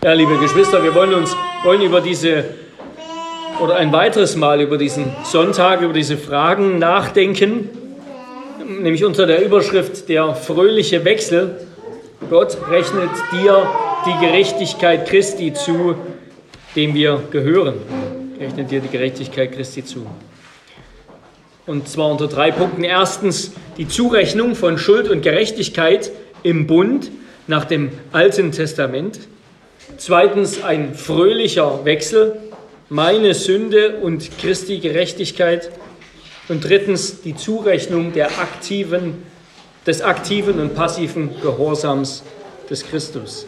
Ja, 0.00 0.12
liebe 0.12 0.38
Geschwister, 0.38 0.80
wir 0.84 0.94
wollen 0.94 1.12
uns 1.12 1.34
wollen 1.64 1.82
über 1.82 2.00
diese 2.00 2.44
oder 3.60 3.74
ein 3.74 3.92
weiteres 3.92 4.36
Mal 4.36 4.60
über 4.60 4.78
diesen 4.78 5.06
Sonntag, 5.24 5.80
über 5.80 5.92
diese 5.92 6.16
Fragen 6.16 6.78
nachdenken, 6.78 7.68
nämlich 8.64 9.04
unter 9.04 9.26
der 9.26 9.44
Überschrift 9.44 10.08
der 10.08 10.36
fröhliche 10.36 11.04
Wechsel. 11.04 11.66
Gott 12.30 12.58
rechnet 12.70 13.10
dir 13.32 13.68
die 14.06 14.24
Gerechtigkeit 14.24 15.08
Christi 15.08 15.52
zu, 15.52 15.96
dem 16.76 16.94
wir 16.94 17.20
gehören. 17.32 17.74
Rechnet 18.38 18.70
dir 18.70 18.78
die 18.78 18.88
Gerechtigkeit 18.90 19.50
Christi 19.50 19.84
zu. 19.84 20.06
Und 21.66 21.88
zwar 21.88 22.08
unter 22.12 22.28
drei 22.28 22.52
Punkten. 22.52 22.84
Erstens 22.84 23.52
die 23.76 23.88
Zurechnung 23.88 24.54
von 24.54 24.78
Schuld 24.78 25.10
und 25.10 25.22
Gerechtigkeit 25.22 26.12
im 26.44 26.68
Bund 26.68 27.10
nach 27.48 27.64
dem 27.64 27.90
Alten 28.12 28.52
Testament. 28.52 29.18
Zweitens 29.96 30.62
ein 30.62 30.94
fröhlicher 30.94 31.84
Wechsel, 31.84 32.38
meine 32.88 33.34
Sünde 33.34 33.98
und 33.98 34.38
Christi 34.38 34.78
Gerechtigkeit. 34.78 35.70
Und 36.48 36.64
drittens 36.64 37.22
die 37.22 37.34
Zurechnung 37.34 38.12
der 38.12 38.26
aktiven, 38.38 39.22
des 39.86 40.02
aktiven 40.02 40.60
und 40.60 40.74
passiven 40.74 41.30
Gehorsams 41.42 42.22
des 42.70 42.86
Christus. 42.86 43.46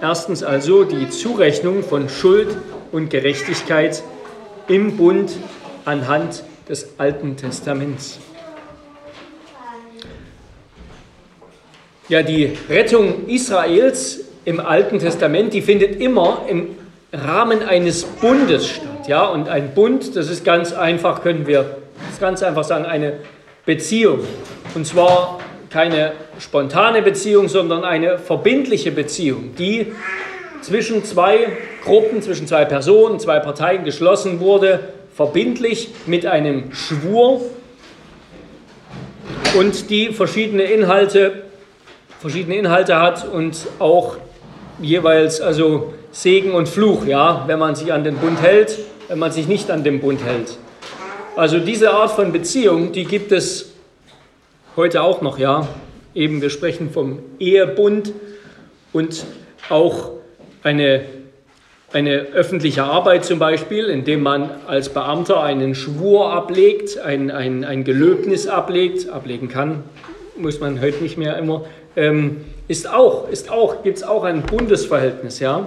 Erstens 0.00 0.42
also 0.42 0.84
die 0.84 1.08
Zurechnung 1.10 1.82
von 1.82 2.08
Schuld 2.08 2.56
und 2.92 3.10
Gerechtigkeit 3.10 4.02
im 4.68 4.96
Bund 4.96 5.32
anhand 5.84 6.44
des 6.68 6.88
Alten 6.98 7.36
Testaments. 7.36 8.18
Ja, 12.08 12.22
die 12.22 12.56
Rettung 12.68 13.26
Israels 13.26 14.27
im 14.48 14.60
Alten 14.60 14.98
Testament, 14.98 15.52
die 15.52 15.60
findet 15.60 16.00
immer 16.00 16.46
im 16.48 16.68
Rahmen 17.12 17.62
eines 17.62 18.04
Bundes 18.04 18.66
statt. 18.66 19.06
Ja? 19.06 19.26
Und 19.26 19.50
ein 19.50 19.74
Bund, 19.74 20.16
das 20.16 20.30
ist 20.30 20.42
ganz 20.42 20.72
einfach, 20.72 21.22
können 21.22 21.46
wir 21.46 21.76
ganz 22.18 22.42
einfach 22.42 22.64
sagen, 22.64 22.86
eine 22.86 23.18
Beziehung. 23.66 24.20
Und 24.74 24.86
zwar 24.86 25.38
keine 25.68 26.12
spontane 26.38 27.02
Beziehung, 27.02 27.48
sondern 27.48 27.84
eine 27.84 28.18
verbindliche 28.18 28.90
Beziehung, 28.90 29.54
die 29.58 29.92
zwischen 30.62 31.04
zwei 31.04 31.48
Gruppen, 31.84 32.22
zwischen 32.22 32.46
zwei 32.46 32.64
Personen, 32.64 33.20
zwei 33.20 33.40
Parteien 33.40 33.84
geschlossen 33.84 34.40
wurde, 34.40 34.80
verbindlich 35.14 35.90
mit 36.06 36.24
einem 36.24 36.72
Schwur 36.72 37.42
und 39.58 39.90
die 39.90 40.14
verschiedene 40.14 40.62
Inhalte, 40.62 41.42
verschiedene 42.18 42.56
Inhalte 42.56 42.98
hat 42.98 43.28
und 43.30 43.66
auch 43.78 44.16
jeweils 44.80 45.40
also 45.40 45.94
Segen 46.10 46.52
und 46.52 46.68
Fluch, 46.68 47.06
ja, 47.06 47.44
wenn 47.46 47.58
man 47.58 47.74
sich 47.74 47.92
an 47.92 48.04
den 48.04 48.16
Bund 48.16 48.40
hält, 48.40 48.78
wenn 49.08 49.18
man 49.18 49.32
sich 49.32 49.48
nicht 49.48 49.70
an 49.70 49.84
den 49.84 50.00
Bund 50.00 50.24
hält. 50.24 50.56
Also 51.36 51.58
diese 51.58 51.92
Art 51.92 52.10
von 52.10 52.32
Beziehung, 52.32 52.92
die 52.92 53.04
gibt 53.04 53.32
es 53.32 53.72
heute 54.76 55.02
auch 55.02 55.22
noch, 55.22 55.38
ja. 55.38 55.68
Eben 56.14 56.42
wir 56.42 56.50
sprechen 56.50 56.90
vom 56.90 57.20
Ehebund 57.38 58.12
und 58.92 59.24
auch 59.68 60.12
eine, 60.62 61.02
eine 61.92 62.12
öffentliche 62.32 62.84
Arbeit 62.84 63.24
zum 63.24 63.38
Beispiel, 63.38 63.84
indem 63.86 64.22
man 64.22 64.50
als 64.66 64.88
Beamter 64.88 65.42
einen 65.42 65.74
Schwur 65.74 66.32
ablegt, 66.32 66.98
ein, 66.98 67.30
ein, 67.30 67.64
ein 67.64 67.84
Gelöbnis 67.84 68.48
ablegt, 68.48 69.08
ablegen 69.08 69.48
kann, 69.48 69.84
muss 70.36 70.60
man 70.60 70.80
heute 70.80 71.02
nicht 71.02 71.18
mehr 71.18 71.36
immer, 71.36 71.64
ähm, 71.96 72.44
ist 72.68 72.88
auch, 72.88 73.28
ist 73.30 73.50
auch, 73.50 73.82
gibt 73.82 73.96
es 73.96 74.02
auch 74.04 74.24
ein 74.24 74.42
Bundesverhältnis, 74.42 75.40
ja. 75.40 75.66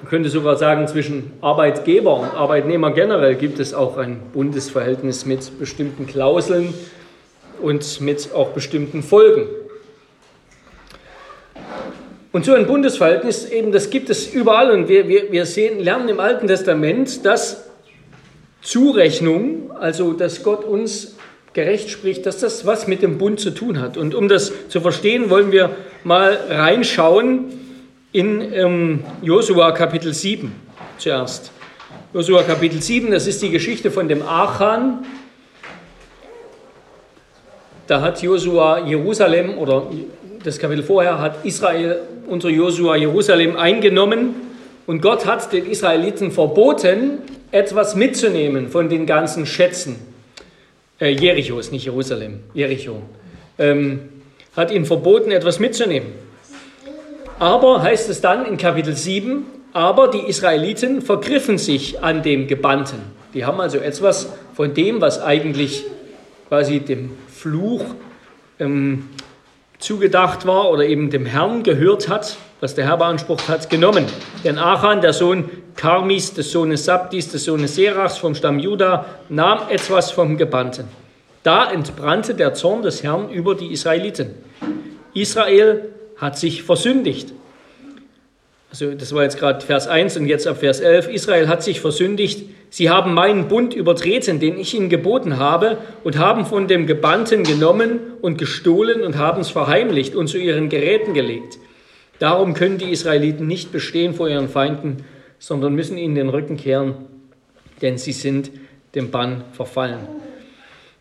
Man 0.00 0.10
könnte 0.10 0.28
sogar 0.28 0.56
sagen, 0.56 0.86
zwischen 0.86 1.32
Arbeitgeber 1.40 2.14
und 2.14 2.34
Arbeitnehmer 2.34 2.92
generell 2.92 3.34
gibt 3.34 3.58
es 3.58 3.74
auch 3.74 3.96
ein 3.96 4.20
Bundesverhältnis 4.32 5.26
mit 5.26 5.58
bestimmten 5.58 6.06
Klauseln 6.06 6.74
und 7.60 8.00
mit 8.00 8.32
auch 8.32 8.50
bestimmten 8.50 9.02
Folgen. 9.02 9.46
Und 12.30 12.44
so 12.44 12.52
ein 12.54 12.66
Bundesverhältnis, 12.66 13.48
eben 13.48 13.72
das 13.72 13.90
gibt 13.90 14.10
es 14.10 14.32
überall 14.32 14.70
und 14.70 14.88
wir, 14.88 15.08
wir, 15.08 15.32
wir 15.32 15.46
sehen, 15.46 15.80
lernen 15.80 16.08
im 16.10 16.20
Alten 16.20 16.46
Testament, 16.46 17.24
dass 17.24 17.64
Zurechnung, 18.60 19.72
also 19.72 20.12
dass 20.12 20.42
Gott 20.42 20.64
uns 20.64 21.17
gerecht 21.58 21.90
spricht, 21.90 22.24
dass 22.24 22.38
das 22.38 22.66
was 22.66 22.86
mit 22.86 23.02
dem 23.02 23.18
Bund 23.18 23.40
zu 23.40 23.50
tun 23.50 23.80
hat. 23.80 23.96
Und 23.96 24.14
um 24.14 24.28
das 24.28 24.52
zu 24.68 24.80
verstehen, 24.80 25.28
wollen 25.28 25.50
wir 25.50 25.70
mal 26.04 26.38
reinschauen 26.48 27.46
in 28.12 28.52
ähm, 28.52 29.04
Josua 29.22 29.72
Kapitel 29.72 30.14
7 30.14 30.52
zuerst. 30.98 31.50
Josua 32.14 32.44
Kapitel 32.44 32.80
7, 32.80 33.10
das 33.10 33.26
ist 33.26 33.42
die 33.42 33.50
Geschichte 33.50 33.90
von 33.90 34.06
dem 34.06 34.22
Achan. 34.22 35.04
Da 37.88 38.02
hat 38.02 38.22
Josua 38.22 38.86
Jerusalem 38.86 39.58
oder 39.58 39.90
das 40.44 40.60
Kapitel 40.60 40.84
vorher 40.84 41.18
hat 41.18 41.44
Israel 41.44 42.02
unter 42.28 42.50
Josua 42.50 42.94
Jerusalem 42.94 43.56
eingenommen 43.56 44.36
und 44.86 45.02
Gott 45.02 45.26
hat 45.26 45.52
den 45.52 45.66
Israeliten 45.66 46.30
verboten, 46.30 47.18
etwas 47.50 47.96
mitzunehmen 47.96 48.68
von 48.68 48.88
den 48.88 49.06
ganzen 49.06 49.44
Schätzen 49.44 50.07
äh, 51.00 51.10
Jericho 51.10 51.58
ist 51.58 51.72
nicht 51.72 51.84
Jerusalem, 51.84 52.40
Jericho, 52.54 53.02
ähm, 53.58 54.00
hat 54.56 54.70
ihnen 54.70 54.84
verboten, 54.84 55.30
etwas 55.30 55.58
mitzunehmen. 55.58 56.08
Aber 57.38 57.82
heißt 57.82 58.08
es 58.08 58.20
dann 58.20 58.46
in 58.46 58.56
Kapitel 58.56 58.94
7, 58.94 59.44
aber 59.72 60.08
die 60.08 60.26
Israeliten 60.26 61.02
vergriffen 61.02 61.58
sich 61.58 62.02
an 62.02 62.22
dem 62.22 62.48
Gebannten. 62.48 62.98
Die 63.34 63.44
haben 63.44 63.60
also 63.60 63.78
etwas 63.78 64.32
von 64.54 64.74
dem, 64.74 65.00
was 65.00 65.22
eigentlich 65.22 65.84
quasi 66.48 66.80
dem 66.80 67.10
Fluch 67.28 67.84
ähm, 68.58 69.10
zugedacht 69.78 70.46
war 70.46 70.70
oder 70.70 70.84
eben 70.84 71.10
dem 71.10 71.26
Herrn 71.26 71.62
gehört 71.62 72.08
hat, 72.08 72.36
was 72.60 72.74
der 72.74 72.86
Herr 72.86 72.96
beansprucht 72.96 73.48
hat, 73.48 73.70
genommen. 73.70 74.06
Denn 74.44 74.58
Achan, 74.58 75.00
der 75.00 75.12
Sohn 75.12 75.48
Karmis, 75.76 76.34
des 76.34 76.50
Sohnes 76.50 76.84
Sabdis, 76.84 77.30
des 77.30 77.44
Sohnes 77.44 77.76
Serachs 77.76 78.18
vom 78.18 78.34
Stamm 78.34 78.58
Juda, 78.58 79.06
nahm 79.28 79.60
etwas 79.68 80.10
vom 80.10 80.36
Gebannten. 80.36 80.88
Da 81.44 81.70
entbrannte 81.70 82.34
der 82.34 82.54
Zorn 82.54 82.82
des 82.82 83.02
Herrn 83.02 83.30
über 83.30 83.54
die 83.54 83.72
Israeliten. 83.72 84.34
Israel 85.14 85.94
hat 86.16 86.38
sich 86.38 86.64
versündigt. 86.64 87.32
Also 88.70 88.92
das 88.92 89.14
war 89.14 89.22
jetzt 89.22 89.38
gerade 89.38 89.64
Vers 89.64 89.88
1 89.88 90.18
und 90.18 90.26
jetzt 90.26 90.46
ab 90.46 90.58
Vers 90.58 90.80
11. 90.80 91.08
Israel 91.08 91.48
hat 91.48 91.62
sich 91.62 91.80
versündigt. 91.80 92.50
Sie 92.70 92.90
haben 92.90 93.14
meinen 93.14 93.48
Bund 93.48 93.72
übertreten, 93.72 94.40
den 94.40 94.58
ich 94.58 94.74
ihnen 94.74 94.90
geboten 94.90 95.38
habe, 95.38 95.78
und 96.04 96.18
haben 96.18 96.44
von 96.44 96.68
dem 96.68 96.86
Gebannten 96.86 97.44
genommen 97.44 98.00
und 98.20 98.36
gestohlen 98.36 99.02
und 99.02 99.16
haben 99.16 99.40
es 99.40 99.48
verheimlicht 99.48 100.14
und 100.14 100.28
zu 100.28 100.36
ihren 100.36 100.68
Geräten 100.68 101.14
gelegt. 101.14 101.58
Darum 102.18 102.52
können 102.52 102.76
die 102.76 102.90
Israeliten 102.90 103.46
nicht 103.46 103.72
bestehen 103.72 104.12
vor 104.12 104.28
ihren 104.28 104.48
Feinden, 104.50 105.04
sondern 105.38 105.74
müssen 105.74 105.96
ihnen 105.96 106.14
den 106.14 106.28
Rücken 106.28 106.56
kehren, 106.56 106.96
denn 107.80 107.96
sie 107.96 108.12
sind 108.12 108.50
dem 108.94 109.10
Bann 109.10 109.44
verfallen. 109.52 110.00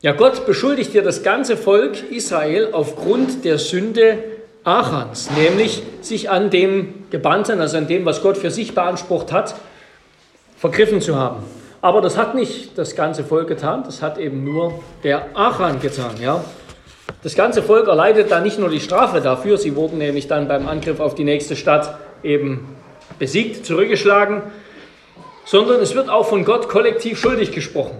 Ja, 0.02 0.14
Gott 0.14 0.46
beschuldigt 0.46 0.92
hier 0.92 1.02
das 1.02 1.24
ganze 1.24 1.58
Volk 1.58 2.12
Israel 2.12 2.70
aufgrund 2.72 3.44
der 3.44 3.58
Sünde 3.58 4.20
Achans, 4.64 5.32
nämlich 5.36 5.82
sich 6.02 6.30
an 6.30 6.50
dem 6.50 6.97
Gebannten, 7.10 7.62
also 7.62 7.78
an 7.78 7.88
dem, 7.88 8.06
was 8.06 8.22
Gott 8.22 8.38
für 8.38 8.52
sich 8.52 8.76
beansprucht 8.76 9.32
hat, 9.32 9.56
vergriffen 10.58 11.02
zu 11.02 11.16
haben. 11.16 11.44
Aber 11.82 12.02
das 12.02 12.18
hat 12.18 12.36
nicht 12.36 12.78
das 12.78 12.96
ganze 12.96 13.24
Volk 13.24 13.48
getan, 13.48 13.84
das 13.86 14.02
hat 14.02 14.18
eben 14.18 14.44
nur 14.44 14.80
der 15.04 15.28
Achan 15.36 15.80
getan. 15.80 16.12
Ja? 16.20 16.44
Das 17.24 17.36
ganze 17.36 17.62
Volk 17.62 17.88
erleidet 17.88 18.32
dann 18.32 18.44
nicht 18.44 18.60
nur 18.60 18.70
die 18.70 18.80
Strafe 18.80 19.22
dafür, 19.22 19.58
sie 19.58 19.76
wurden 19.76 19.98
nämlich 19.98 20.28
dann 20.28 20.48
beim 20.48 20.68
Angriff 20.68 21.00
auf 21.00 21.16
die 21.16 21.24
nächste 21.24 21.56
Stadt 21.56 21.98
eben 22.24 22.76
besiegt, 23.20 23.66
zurückgeschlagen, 23.66 24.42
sondern 25.46 25.80
es 25.82 25.96
wird 25.96 26.10
auch 26.10 26.28
von 26.28 26.44
Gott 26.46 26.68
kollektiv 26.68 27.20
schuldig 27.20 27.52
gesprochen. 27.52 27.98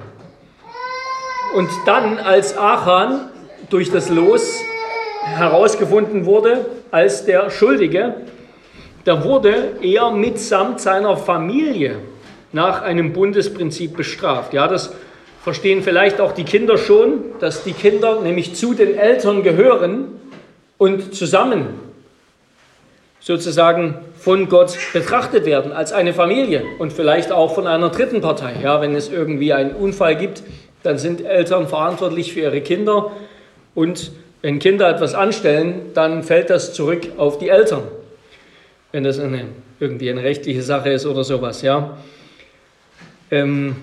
Und 1.56 1.70
dann, 1.86 2.20
als 2.20 2.58
Achan 2.58 3.30
durch 3.70 3.92
das 3.92 4.10
Los 4.10 4.60
herausgefunden 5.24 6.26
wurde 6.26 6.66
als 6.92 7.26
der 7.26 7.50
Schuldige, 7.50 8.16
da 9.08 9.24
wurde 9.24 9.78
er 9.82 10.12
mitsamt 10.12 10.82
seiner 10.82 11.16
Familie 11.16 11.96
nach 12.52 12.82
einem 12.82 13.14
Bundesprinzip 13.14 13.96
bestraft. 13.96 14.54
Ja, 14.54 14.68
das 14.68 14.94
verstehen 15.42 15.82
vielleicht 15.82 16.20
auch 16.20 16.34
die 16.34 16.44
Kinder 16.44 16.78
schon, 16.78 17.24
dass 17.40 17.64
die 17.64 17.72
Kinder 17.72 18.20
nämlich 18.20 18.56
zu 18.56 18.74
den 18.74 18.98
Eltern 18.98 19.44
gehören 19.44 20.08
und 20.78 21.16
zusammen 21.16 21.68
sozusagen 23.22 23.96
von 24.20 24.50
Gott 24.50 24.78
betrachtet 24.92 25.46
werden 25.46 25.72
als 25.72 25.94
eine 25.94 26.14
Familie 26.14 26.64
und 26.78 26.92
vielleicht 26.92 27.32
auch 27.32 27.56
von 27.56 27.66
einer 27.66 27.88
dritten 27.88 28.20
Partei. 28.20 28.56
Ja, 28.62 28.82
wenn 28.82 28.94
es 28.94 29.10
irgendwie 29.10 29.54
einen 29.54 29.72
Unfall 29.72 30.18
gibt, 30.18 30.44
dann 30.84 30.98
sind 30.98 31.24
Eltern 31.24 31.70
verantwortlich 31.70 32.34
für 32.34 32.42
ihre 32.42 32.60
Kinder 32.60 33.14
und 33.74 34.12
wenn 34.42 34.60
Kinder 34.60 34.90
etwas 34.90 35.16
anstellen, 35.16 35.92
dann 35.94 36.24
fällt 36.24 36.50
das 36.50 36.74
zurück 36.74 37.04
auf 37.16 37.38
die 37.38 37.48
Eltern. 37.48 37.84
Wenn 38.92 39.04
das 39.04 39.20
eine, 39.20 39.46
irgendwie 39.80 40.10
eine 40.10 40.24
rechtliche 40.24 40.62
Sache 40.62 40.90
ist 40.90 41.06
oder 41.06 41.24
sowas. 41.24 41.62
Ja. 41.62 41.98
Ähm, 43.30 43.76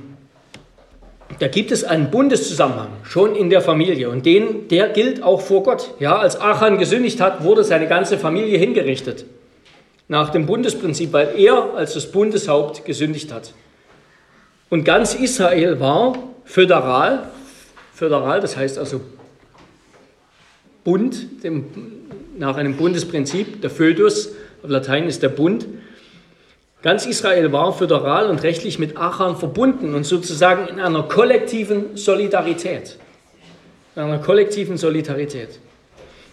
da 1.39 1.49
gibt 1.49 1.73
es 1.73 1.85
einen 1.85 2.11
Bundeszusammenhang 2.11 2.91
schon 3.03 3.35
in 3.35 3.51
der 3.51 3.61
Familie 3.61 4.09
und 4.09 4.25
den, 4.25 4.69
der 4.69 4.89
gilt 4.89 5.23
auch 5.23 5.41
vor 5.41 5.63
Gott. 5.63 5.95
Ja, 5.99 6.19
als 6.19 6.41
Achan 6.41 6.79
gesündigt 6.79 7.21
hat, 7.21 7.43
wurde 7.43 7.65
seine 7.65 7.89
ganze 7.89 8.19
Familie 8.19 8.59
hingerichtet. 8.59 9.25
Nach 10.07 10.31
dem 10.31 10.47
Bundesprinzip, 10.47 11.13
weil 11.13 11.31
er 11.37 11.75
als 11.75 11.95
das 11.95 12.11
Bundeshaupt 12.13 12.85
gesündigt 12.85 13.33
hat. 13.33 13.53
Und 14.71 14.85
ganz 14.85 15.15
Israel 15.15 15.81
war 15.81 16.19
föderal, 16.45 17.29
föderal, 17.95 18.41
das 18.41 18.57
heißt 18.57 18.79
also 18.79 19.01
Bund, 20.85 21.43
dem, 21.43 21.65
nach 22.39 22.57
einem 22.57 22.77
Bundesprinzip, 22.77 23.63
der 23.63 23.71
Födus, 23.71 24.33
auf 24.65 24.71
Latein 24.71 25.07
ist 25.07 25.23
der 25.23 25.29
Bund. 25.29 25.67
Ganz 26.83 27.05
Israel 27.05 27.53
war 27.53 27.75
föderal 27.75 28.31
und 28.31 28.43
rechtlich 28.43 28.79
mit 28.79 28.97
Achan 28.97 29.37
verbunden 29.37 29.95
und 29.95 30.05
sozusagen 30.05 30.69
in 30.69 30.81
einer 30.81 31.03
kollektiven 31.03 31.99
Solidarität. 31.99 32.97
In 33.95 34.03
einer 34.03 34.19
kollektiven 34.19 34.79
Solidarität. 34.79 35.61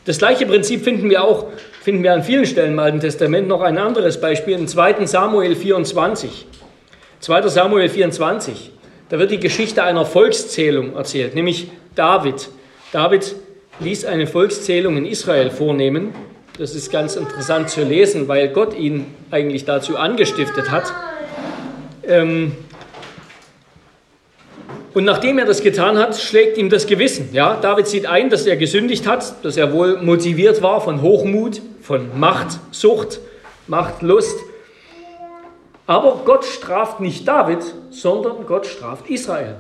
Das 0.06 0.18
gleiche 0.18 0.46
Prinzip 0.46 0.84
finden 0.84 1.10
wir 1.10 1.24
auch, 1.24 1.48
finden 1.82 2.04
wir 2.04 2.14
an 2.14 2.24
vielen 2.24 2.46
Stellen 2.46 2.74
im 2.74 2.80
Alten 2.80 3.02
Testament. 3.02 3.50
Noch 3.50 3.62
ein 3.62 3.78
anderes 3.78 4.20
Beispiel 4.20 4.58
in 4.58 4.68
2. 4.68 5.06
Samuel 5.06 5.56
24. 5.56 6.48
2. 7.20 7.48
Samuel 7.50 7.90
24. 7.90 8.72
Da 9.10 9.20
wird 9.20 9.32
die 9.32 9.42
Geschichte 9.42 9.84
einer 9.84 10.06
Volkszählung 10.06 10.96
erzählt, 10.96 11.36
nämlich 11.36 11.70
David. 11.96 12.48
David 12.94 13.36
ließ 13.82 14.06
eine 14.06 14.26
Volkszählung 14.26 14.96
in 14.96 15.06
Israel 15.06 15.50
vornehmen 15.50 16.14
das 16.58 16.76
ist 16.76 16.92
ganz 16.92 17.16
interessant 17.16 17.70
zu 17.70 17.84
lesen, 17.84 18.28
weil 18.28 18.50
Gott 18.50 18.78
ihn 18.78 19.06
eigentlich 19.32 19.66
dazu 19.66 19.98
angestiftet 19.98 20.70
hat. 20.70 20.94
Ähm, 22.04 22.54
und 24.94 25.06
nachdem 25.06 25.40
er 25.40 25.46
das 25.46 25.62
getan 25.62 25.98
hat, 25.98 26.18
schlägt 26.18 26.58
ihm 26.58 26.70
das 26.70 26.86
Gewissen. 26.86 27.30
Ja, 27.32 27.58
David 27.62 27.88
sieht 27.88 28.06
ein, 28.06 28.30
dass 28.30 28.46
er 28.46 28.58
gesündigt 28.58 29.08
hat, 29.08 29.46
dass 29.46 29.56
er 29.56 29.72
wohl 29.72 30.02
motiviert 30.02 30.62
war 30.62 30.82
von 30.82 31.02
Hochmut, 31.02 31.62
von 31.82 32.20
Machtsucht, 32.20 33.20
Machtlust. 33.68 34.38
Aber 35.88 36.22
Gott 36.26 36.44
straft 36.44 37.00
nicht 37.00 37.26
David, 37.26 37.60
sondern 37.90 38.46
Gott 38.46 38.66
straft 38.66 39.10
Israel. 39.10 39.56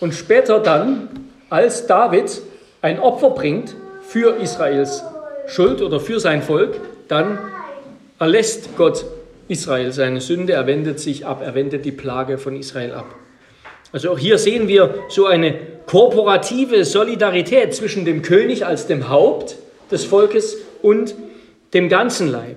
Und 0.00 0.12
später 0.12 0.60
dann, 0.60 1.08
als 1.48 1.86
David 1.86 2.42
ein 2.82 3.00
Opfer 3.00 3.30
bringt 3.30 3.74
für 4.02 4.36
Israels 4.36 5.02
Schuld 5.46 5.82
oder 5.82 6.00
für 6.00 6.20
sein 6.20 6.42
Volk, 6.42 6.80
dann 7.08 7.38
erlässt 8.18 8.76
Gott 8.76 9.04
Israel 9.48 9.92
seine 9.92 10.20
Sünde, 10.20 10.54
er 10.54 10.66
wendet 10.66 10.98
sich 10.98 11.24
ab, 11.24 11.42
er 11.44 11.54
wendet 11.54 11.84
die 11.84 11.92
Plage 11.92 12.38
von 12.38 12.56
Israel 12.56 12.92
ab. 12.92 13.14
Also 13.92 14.10
auch 14.10 14.18
hier 14.18 14.38
sehen 14.38 14.68
wir 14.68 14.94
so 15.08 15.26
eine 15.26 15.54
korporative 15.86 16.84
Solidarität 16.84 17.74
zwischen 17.74 18.04
dem 18.04 18.22
König 18.22 18.66
als 18.66 18.86
dem 18.86 19.08
Haupt 19.08 19.56
des 19.90 20.04
Volkes 20.04 20.56
und 20.82 21.14
dem 21.72 21.88
ganzen 21.88 22.28
Leib. 22.28 22.56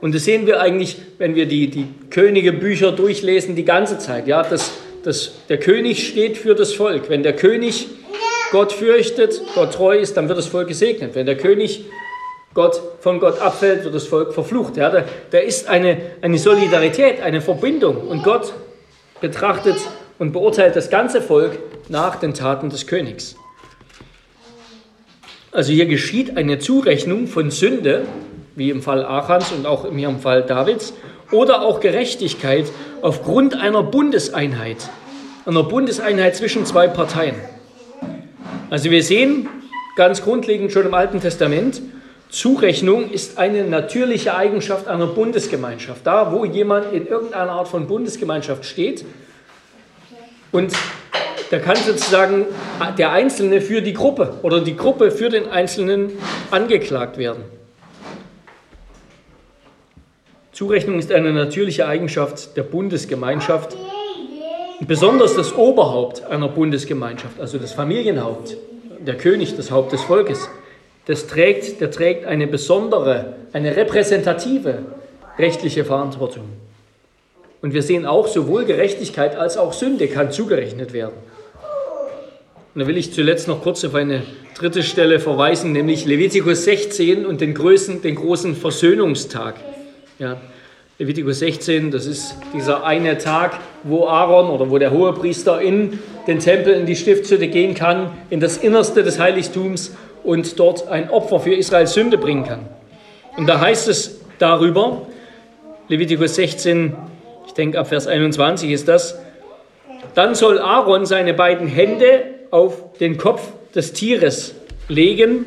Und 0.00 0.14
das 0.14 0.24
sehen 0.24 0.46
wir 0.46 0.60
eigentlich, 0.60 0.96
wenn 1.18 1.34
wir 1.34 1.46
die, 1.46 1.68
die 1.70 1.86
Königebücher 2.10 2.92
durchlesen, 2.92 3.54
die 3.54 3.64
ganze 3.64 3.98
Zeit. 3.98 4.26
Ja, 4.26 4.42
dass, 4.42 4.72
dass 5.04 5.32
der 5.48 5.58
König 5.58 6.08
steht 6.08 6.36
für 6.36 6.54
das 6.54 6.74
Volk. 6.74 7.08
Wenn 7.08 7.22
der 7.22 7.34
König 7.34 7.86
Gott 8.50 8.72
fürchtet, 8.72 9.40
Gott 9.54 9.72
treu 9.72 9.96
ist, 9.96 10.16
dann 10.16 10.28
wird 10.28 10.36
das 10.36 10.46
Volk 10.46 10.68
gesegnet. 10.68 11.14
Wenn 11.14 11.26
der 11.26 11.36
König 11.36 11.84
Gott 12.54 12.80
von 13.00 13.18
Gott 13.20 13.40
abfällt, 13.40 13.84
wird 13.84 13.94
das 13.94 14.06
Volk 14.06 14.32
verflucht. 14.32 14.76
Ja, 14.76 14.88
da, 14.88 15.04
da 15.30 15.38
ist 15.38 15.68
eine, 15.68 15.98
eine 16.22 16.38
Solidarität, 16.38 17.20
eine 17.20 17.40
Verbindung. 17.40 17.96
Und 18.08 18.22
Gott 18.22 18.54
betrachtet 19.20 19.76
und 20.18 20.32
beurteilt 20.32 20.76
das 20.76 20.88
ganze 20.88 21.20
Volk 21.20 21.58
nach 21.88 22.16
den 22.16 22.32
Taten 22.32 22.70
des 22.70 22.86
Königs. 22.86 23.36
Also 25.50 25.72
hier 25.72 25.86
geschieht 25.86 26.36
eine 26.36 26.58
Zurechnung 26.58 27.26
von 27.26 27.50
Sünde, 27.50 28.06
wie 28.56 28.70
im 28.70 28.82
Fall 28.82 29.04
Achans 29.04 29.52
und 29.52 29.66
auch 29.66 29.88
hier 29.92 30.08
im 30.08 30.20
Fall 30.20 30.42
Davids, 30.42 30.94
oder 31.30 31.62
auch 31.62 31.80
Gerechtigkeit 31.80 32.66
aufgrund 33.02 33.60
einer 33.60 33.82
Bundeseinheit, 33.82 34.76
einer 35.46 35.62
Bundeseinheit 35.62 36.36
zwischen 36.36 36.66
zwei 36.66 36.86
Parteien. 36.86 37.34
Also 38.70 38.90
wir 38.90 39.02
sehen 39.02 39.48
ganz 39.96 40.22
grundlegend 40.22 40.72
schon 40.72 40.86
im 40.86 40.94
Alten 40.94 41.20
Testament, 41.20 41.80
Zurechnung 42.34 43.12
ist 43.12 43.38
eine 43.38 43.62
natürliche 43.62 44.34
Eigenschaft 44.34 44.88
einer 44.88 45.06
Bundesgemeinschaft. 45.06 46.04
Da, 46.04 46.32
wo 46.32 46.44
jemand 46.44 46.92
in 46.92 47.06
irgendeiner 47.06 47.52
Art 47.52 47.68
von 47.68 47.86
Bundesgemeinschaft 47.86 48.64
steht 48.64 49.04
und 50.50 50.72
da 51.52 51.60
kann 51.60 51.76
sozusagen 51.76 52.46
der 52.98 53.12
Einzelne 53.12 53.60
für 53.60 53.82
die 53.82 53.92
Gruppe 53.92 54.34
oder 54.42 54.60
die 54.60 54.76
Gruppe 54.76 55.12
für 55.12 55.28
den 55.28 55.48
Einzelnen 55.48 56.10
angeklagt 56.50 57.18
werden. 57.18 57.44
Zurechnung 60.50 60.98
ist 60.98 61.12
eine 61.12 61.32
natürliche 61.32 61.86
Eigenschaft 61.86 62.56
der 62.56 62.64
Bundesgemeinschaft, 62.64 63.76
besonders 64.80 65.36
das 65.36 65.54
Oberhaupt 65.54 66.24
einer 66.24 66.48
Bundesgemeinschaft, 66.48 67.38
also 67.38 67.58
das 67.58 67.72
Familienhaupt, 67.72 68.56
der 68.98 69.16
König, 69.16 69.56
das 69.56 69.70
Haupt 69.70 69.92
des 69.92 70.02
Volkes 70.02 70.48
das 71.06 71.26
trägt, 71.26 71.80
der 71.80 71.90
trägt 71.90 72.24
eine 72.26 72.46
besondere, 72.46 73.34
eine 73.52 73.76
repräsentative 73.76 74.78
rechtliche 75.38 75.84
Verantwortung. 75.84 76.44
Und 77.60 77.74
wir 77.74 77.82
sehen 77.82 78.06
auch, 78.06 78.26
sowohl 78.26 78.64
Gerechtigkeit 78.64 79.36
als 79.36 79.56
auch 79.56 79.72
Sünde 79.72 80.06
kann 80.08 80.30
zugerechnet 80.30 80.92
werden. 80.92 81.14
Und 82.74 82.80
da 82.80 82.86
will 82.86 82.96
ich 82.96 83.12
zuletzt 83.12 83.48
noch 83.48 83.62
kurz 83.62 83.84
auf 83.84 83.94
eine 83.94 84.22
dritte 84.56 84.82
Stelle 84.82 85.20
verweisen, 85.20 85.72
nämlich 85.72 86.04
Levitikus 86.06 86.64
16 86.64 87.24
und 87.24 87.40
den, 87.40 87.54
Größen, 87.54 88.02
den 88.02 88.16
großen 88.16 88.56
Versöhnungstag. 88.56 89.54
Ja, 90.18 90.40
Levitikus 90.98 91.40
16, 91.40 91.90
das 91.90 92.06
ist 92.06 92.36
dieser 92.52 92.84
eine 92.84 93.18
Tag, 93.18 93.58
wo 93.82 94.06
Aaron 94.06 94.50
oder 94.50 94.70
wo 94.70 94.78
der 94.78 94.90
Hohepriester 94.90 95.60
in 95.60 95.98
den 96.26 96.38
Tempel, 96.38 96.74
in 96.74 96.86
die 96.86 96.96
Stiftshütte 96.96 97.48
gehen 97.48 97.74
kann, 97.74 98.10
in 98.30 98.40
das 98.40 98.56
Innerste 98.56 99.02
des 99.02 99.18
Heiligtums 99.18 99.92
und 100.24 100.58
dort 100.58 100.88
ein 100.88 101.10
Opfer 101.10 101.38
für 101.38 101.54
Israels 101.54 101.94
Sünde 101.94 102.18
bringen 102.18 102.44
kann. 102.44 102.68
Und 103.36 103.46
da 103.46 103.60
heißt 103.60 103.88
es 103.88 104.20
darüber, 104.38 105.06
Levitikus 105.88 106.34
16, 106.34 106.96
ich 107.46 107.52
denke 107.52 107.78
ab 107.78 107.88
Vers 107.88 108.06
21 108.06 108.70
ist 108.70 108.88
das, 108.88 109.18
dann 110.14 110.34
soll 110.34 110.58
Aaron 110.58 111.06
seine 111.06 111.34
beiden 111.34 111.68
Hände 111.68 112.24
auf 112.50 112.98
den 112.98 113.18
Kopf 113.18 113.52
des 113.74 113.92
Tieres 113.92 114.54
legen, 114.88 115.46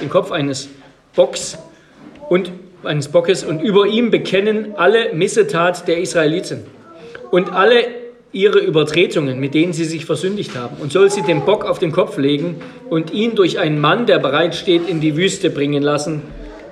den 0.00 0.08
Kopf 0.08 0.30
eines 0.30 0.68
Bocks 1.14 1.58
und 2.28 2.52
eines 2.84 3.08
Bockes 3.08 3.44
und 3.44 3.60
über 3.60 3.86
ihm 3.86 4.10
bekennen 4.10 4.74
alle 4.76 5.12
Missetat 5.12 5.88
der 5.88 5.98
Israeliten 5.98 6.64
und 7.30 7.52
alle 7.52 7.84
ihre 8.32 8.58
Übertretungen, 8.58 9.40
mit 9.40 9.54
denen 9.54 9.72
sie 9.72 9.84
sich 9.84 10.04
versündigt 10.04 10.56
haben, 10.56 10.76
und 10.80 10.92
soll 10.92 11.10
sie 11.10 11.22
den 11.22 11.44
Bock 11.44 11.64
auf 11.64 11.78
den 11.78 11.92
Kopf 11.92 12.18
legen 12.18 12.60
und 12.90 13.12
ihn 13.12 13.34
durch 13.34 13.58
einen 13.58 13.80
Mann, 13.80 14.06
der 14.06 14.18
bereit 14.18 14.54
steht, 14.54 14.88
in 14.88 15.00
die 15.00 15.16
Wüste 15.16 15.50
bringen 15.50 15.82
lassen, 15.82 16.22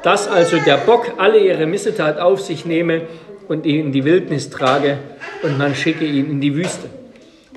dass 0.02 0.28
also 0.28 0.58
der 0.58 0.76
Bock 0.76 1.12
alle 1.16 1.38
ihre 1.38 1.66
Missetat 1.66 2.18
auf 2.18 2.40
sich 2.40 2.66
nehme 2.66 3.02
und 3.48 3.64
ihn 3.64 3.86
in 3.86 3.92
die 3.92 4.04
Wildnis 4.04 4.50
trage 4.50 4.98
und 5.42 5.58
man 5.58 5.74
schicke 5.74 6.04
ihn 6.04 6.30
in 6.30 6.40
die 6.40 6.54
Wüste. 6.54 6.88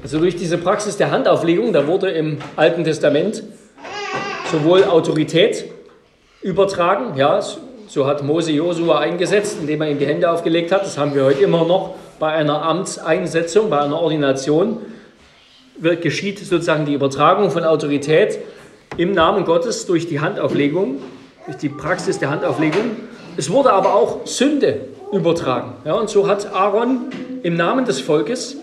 Also 0.01 0.19
durch 0.19 0.37
diese 0.37 0.57
Praxis 0.57 0.95
der 0.95 1.11
Handauflegung, 1.11 1.73
da 1.73 1.85
wurde 1.85 2.09
im 2.09 2.37
Alten 2.55 2.85
Testament 2.85 3.43
sowohl 4.49 4.85
Autorität 4.85 5.65
übertragen, 6.41 7.17
ja, 7.17 7.41
so 7.87 8.07
hat 8.07 8.23
Mose 8.23 8.51
Josua 8.51 8.99
eingesetzt, 8.99 9.57
indem 9.59 9.81
er 9.81 9.89
ihm 9.89 9.99
die 9.99 10.05
Hände 10.05 10.31
aufgelegt 10.31 10.71
hat, 10.71 10.83
das 10.83 10.97
haben 10.97 11.13
wir 11.13 11.25
heute 11.25 11.43
immer 11.43 11.65
noch, 11.65 11.95
bei 12.19 12.33
einer 12.33 12.61
Amtseinsetzung, 12.63 13.69
bei 13.69 13.79
einer 13.79 13.99
Ordination 13.99 14.77
wird, 15.77 16.01
geschieht 16.01 16.39
sozusagen 16.39 16.85
die 16.85 16.93
Übertragung 16.93 17.49
von 17.51 17.63
Autorität 17.63 18.39
im 18.97 19.13
Namen 19.13 19.45
Gottes 19.45 19.85
durch 19.85 20.07
die 20.07 20.19
Handauflegung, 20.19 21.01
durch 21.45 21.57
die 21.57 21.69
Praxis 21.69 22.19
der 22.19 22.29
Handauflegung. 22.29 22.97
Es 23.37 23.49
wurde 23.49 23.71
aber 23.71 23.95
auch 23.95 24.25
Sünde 24.27 24.81
übertragen. 25.11 25.73
Ja, 25.85 25.93
und 25.93 26.09
so 26.09 26.27
hat 26.27 26.53
Aaron 26.53 27.05
im 27.43 27.55
Namen 27.55 27.85
des 27.85 28.01
Volkes 28.01 28.57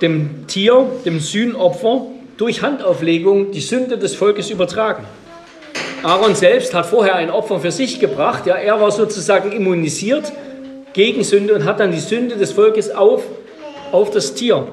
dem 0.00 0.46
Tier, 0.46 0.86
dem 1.04 1.20
Sühnopfer, 1.20 2.06
durch 2.36 2.62
Handauflegung 2.62 3.50
die 3.50 3.60
Sünde 3.60 3.98
des 3.98 4.14
Volkes 4.14 4.50
übertragen. 4.50 5.04
Aaron 6.02 6.34
selbst 6.34 6.74
hat 6.74 6.86
vorher 6.86 7.16
ein 7.16 7.30
Opfer 7.30 7.60
für 7.60 7.70
sich 7.70 7.98
gebracht. 7.98 8.46
Ja, 8.46 8.56
er 8.56 8.80
war 8.80 8.90
sozusagen 8.90 9.52
immunisiert 9.52 10.32
gegen 10.96 11.20
und 11.52 11.64
hat 11.66 11.78
dann 11.78 11.92
die 11.92 12.00
Sünde 12.00 12.36
des 12.36 12.52
Volkes 12.52 12.90
auf, 12.90 13.22
auf 13.92 14.10
das 14.10 14.32
Tier, 14.32 14.66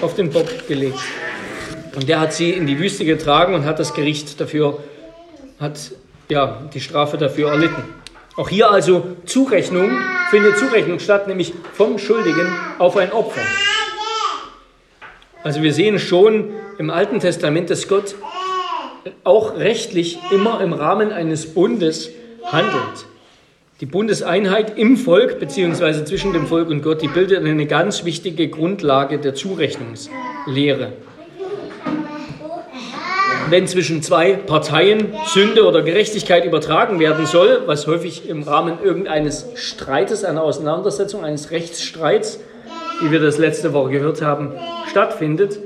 auf 0.00 0.14
den 0.14 0.30
Bock 0.30 0.46
gelegt. 0.68 1.00
Und 1.96 2.08
der 2.08 2.20
hat 2.20 2.32
sie 2.32 2.50
in 2.50 2.68
die 2.68 2.78
Wüste 2.78 3.04
getragen 3.04 3.54
und 3.54 3.64
hat 3.64 3.80
das 3.80 3.92
Gericht 3.92 4.40
dafür, 4.40 4.78
hat 5.58 5.90
ja 6.28 6.62
die 6.72 6.80
Strafe 6.80 7.18
dafür 7.18 7.50
erlitten. 7.50 7.82
Auch 8.36 8.48
hier 8.48 8.70
also 8.70 9.16
Zurechnung, 9.26 9.90
findet 10.30 10.56
Zurechnung 10.58 11.00
statt, 11.00 11.26
nämlich 11.26 11.52
vom 11.72 11.98
Schuldigen 11.98 12.54
auf 12.78 12.96
ein 12.96 13.10
Opfer. 13.10 13.42
Also 15.42 15.60
wir 15.60 15.72
sehen 15.72 15.98
schon 15.98 16.52
im 16.78 16.88
Alten 16.88 17.18
Testament, 17.18 17.68
dass 17.68 17.88
Gott 17.88 18.14
auch 19.24 19.56
rechtlich 19.56 20.20
immer 20.30 20.60
im 20.60 20.72
Rahmen 20.72 21.10
eines 21.10 21.52
Bundes 21.52 22.10
handelt. 22.44 23.07
Die 23.80 23.86
Bundeseinheit 23.86 24.76
im 24.76 24.96
Volk 24.96 25.38
bzw. 25.38 26.04
zwischen 26.04 26.32
dem 26.32 26.48
Volk 26.48 26.68
und 26.68 26.82
Gott, 26.82 27.00
die 27.00 27.06
bildet 27.06 27.44
eine 27.44 27.66
ganz 27.66 28.04
wichtige 28.04 28.48
Grundlage 28.48 29.18
der 29.18 29.36
Zurechnungslehre. 29.36 30.94
Wenn 33.50 33.68
zwischen 33.68 34.02
zwei 34.02 34.32
Parteien 34.32 35.14
Sünde 35.26 35.64
oder 35.64 35.82
Gerechtigkeit 35.82 36.44
übertragen 36.44 36.98
werden 36.98 37.24
soll, 37.24 37.62
was 37.66 37.86
häufig 37.86 38.28
im 38.28 38.42
Rahmen 38.42 38.78
irgendeines 38.82 39.46
Streites, 39.54 40.24
einer 40.24 40.42
Auseinandersetzung, 40.42 41.24
eines 41.24 41.52
Rechtsstreits, 41.52 42.40
wie 43.00 43.12
wir 43.12 43.20
das 43.20 43.38
letzte 43.38 43.72
Woche 43.74 43.90
gehört 43.90 44.22
haben, 44.22 44.54
stattfindet, 44.90 45.60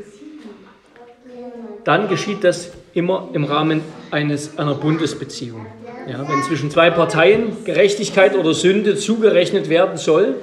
dann 1.85 2.11
geschieht 2.11 2.45
das 2.45 2.73
immer 2.93 3.31
im 3.33 3.45
Rahmen 3.45 3.81
eines, 4.11 4.59
einer 4.59 4.75
Bundesbeziehung. 4.75 5.65
Ja, 6.09 6.29
wenn 6.29 6.43
zwischen 6.43 6.71
zwei 6.71 6.91
Parteien 6.91 7.65
Gerechtigkeit 7.65 8.35
oder 8.35 8.55
Sünde 8.55 8.97
zugerechnet 8.97 9.69
werden 9.69 9.97
soll, 9.97 10.35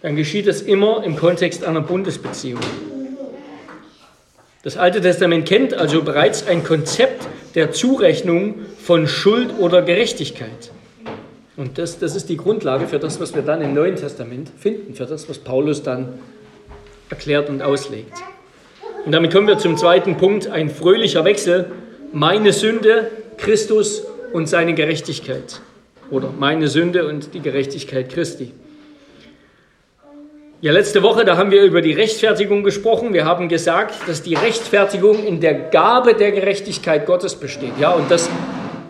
dann 0.00 0.16
geschieht 0.16 0.46
das 0.46 0.62
immer 0.62 1.04
im 1.04 1.16
Kontext 1.16 1.64
einer 1.64 1.82
Bundesbeziehung. 1.82 2.60
Das 4.62 4.78
Alte 4.78 5.02
Testament 5.02 5.46
kennt 5.46 5.74
also 5.74 6.02
bereits 6.02 6.46
ein 6.46 6.64
Konzept 6.64 7.26
der 7.54 7.72
Zurechnung 7.72 8.60
von 8.78 9.06
Schuld 9.06 9.50
oder 9.58 9.82
Gerechtigkeit. 9.82 10.70
Und 11.56 11.76
das, 11.76 11.98
das 11.98 12.16
ist 12.16 12.30
die 12.30 12.38
Grundlage 12.38 12.86
für 12.88 12.98
das, 12.98 13.20
was 13.20 13.34
wir 13.34 13.42
dann 13.42 13.60
im 13.60 13.74
Neuen 13.74 13.96
Testament 13.96 14.50
finden, 14.58 14.94
für 14.94 15.04
das, 15.04 15.28
was 15.28 15.38
Paulus 15.38 15.82
dann 15.82 16.14
erklärt 17.10 17.50
und 17.50 17.60
auslegt. 17.60 18.14
Und 19.04 19.12
damit 19.12 19.30
kommen 19.30 19.46
wir 19.46 19.58
zum 19.58 19.76
zweiten 19.76 20.16
Punkt, 20.16 20.46
ein 20.48 20.70
fröhlicher 20.70 21.26
Wechsel. 21.26 21.70
Meine 22.12 22.54
Sünde, 22.54 23.10
Christus 23.36 24.04
und 24.34 24.48
seine 24.48 24.74
Gerechtigkeit. 24.74 25.60
Oder 26.10 26.28
meine 26.36 26.66
Sünde 26.66 27.06
und 27.06 27.34
die 27.34 27.40
Gerechtigkeit 27.40 28.10
Christi. 28.10 28.50
Ja, 30.60 30.72
letzte 30.72 31.04
Woche, 31.04 31.24
da 31.24 31.36
haben 31.36 31.52
wir 31.52 31.62
über 31.62 31.80
die 31.80 31.92
Rechtfertigung 31.92 32.64
gesprochen. 32.64 33.14
Wir 33.14 33.26
haben 33.26 33.48
gesagt, 33.48 33.94
dass 34.08 34.22
die 34.22 34.34
Rechtfertigung 34.34 35.24
in 35.24 35.40
der 35.40 35.54
Gabe 35.54 36.14
der 36.14 36.32
Gerechtigkeit 36.32 37.06
Gottes 37.06 37.36
besteht. 37.36 37.78
Ja, 37.78 37.92
und 37.92 38.10
dass 38.10 38.28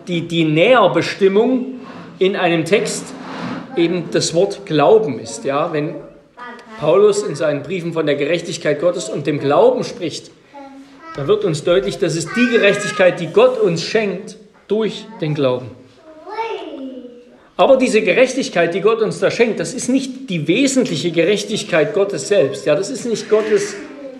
die, 0.07 0.21
die 0.21 0.45
Näherbestimmung 0.45 1.79
in 2.17 2.35
einem 2.35 2.65
Text 2.65 3.05
eben 3.77 4.05
das 4.11 4.33
Wort 4.33 4.65
Glauben 4.65 5.19
ist. 5.19 5.45
Ja, 5.45 5.71
wenn 5.71 5.93
Paulus 6.79 7.21
in 7.21 7.35
seinen 7.35 7.61
Briefen 7.61 7.93
von 7.93 8.07
der 8.07 8.15
Gerechtigkeit 8.15 8.81
Gottes 8.81 9.09
und 9.09 9.27
dem 9.27 9.39
Glauben 9.39 9.83
spricht, 9.83 10.31
dann 11.15 11.27
wird 11.27 11.45
uns 11.45 11.63
deutlich, 11.63 11.99
dass 11.99 12.15
es 12.15 12.25
die 12.33 12.49
Gerechtigkeit, 12.49 13.19
die 13.19 13.27
Gott 13.27 13.61
uns 13.61 13.83
schenkt, 13.83 14.37
durch 14.67 15.05
den 15.21 15.33
Glauben. 15.33 15.71
Aber 17.57 17.77
diese 17.77 18.01
Gerechtigkeit, 18.01 18.73
die 18.73 18.81
Gott 18.81 19.01
uns 19.01 19.19
da 19.19 19.31
schenkt, 19.31 19.59
das 19.59 19.73
ist 19.73 19.87
nicht 19.87 20.29
die 20.29 20.47
wesentliche 20.47 21.11
Gerechtigkeit 21.11 21.93
Gottes 21.93 22.27
selbst. 22.27 22.65
Ja, 22.65 22.75
das 22.75 22.89
ist 22.89 23.05
nicht 23.05 23.29
Gottes 23.29 23.75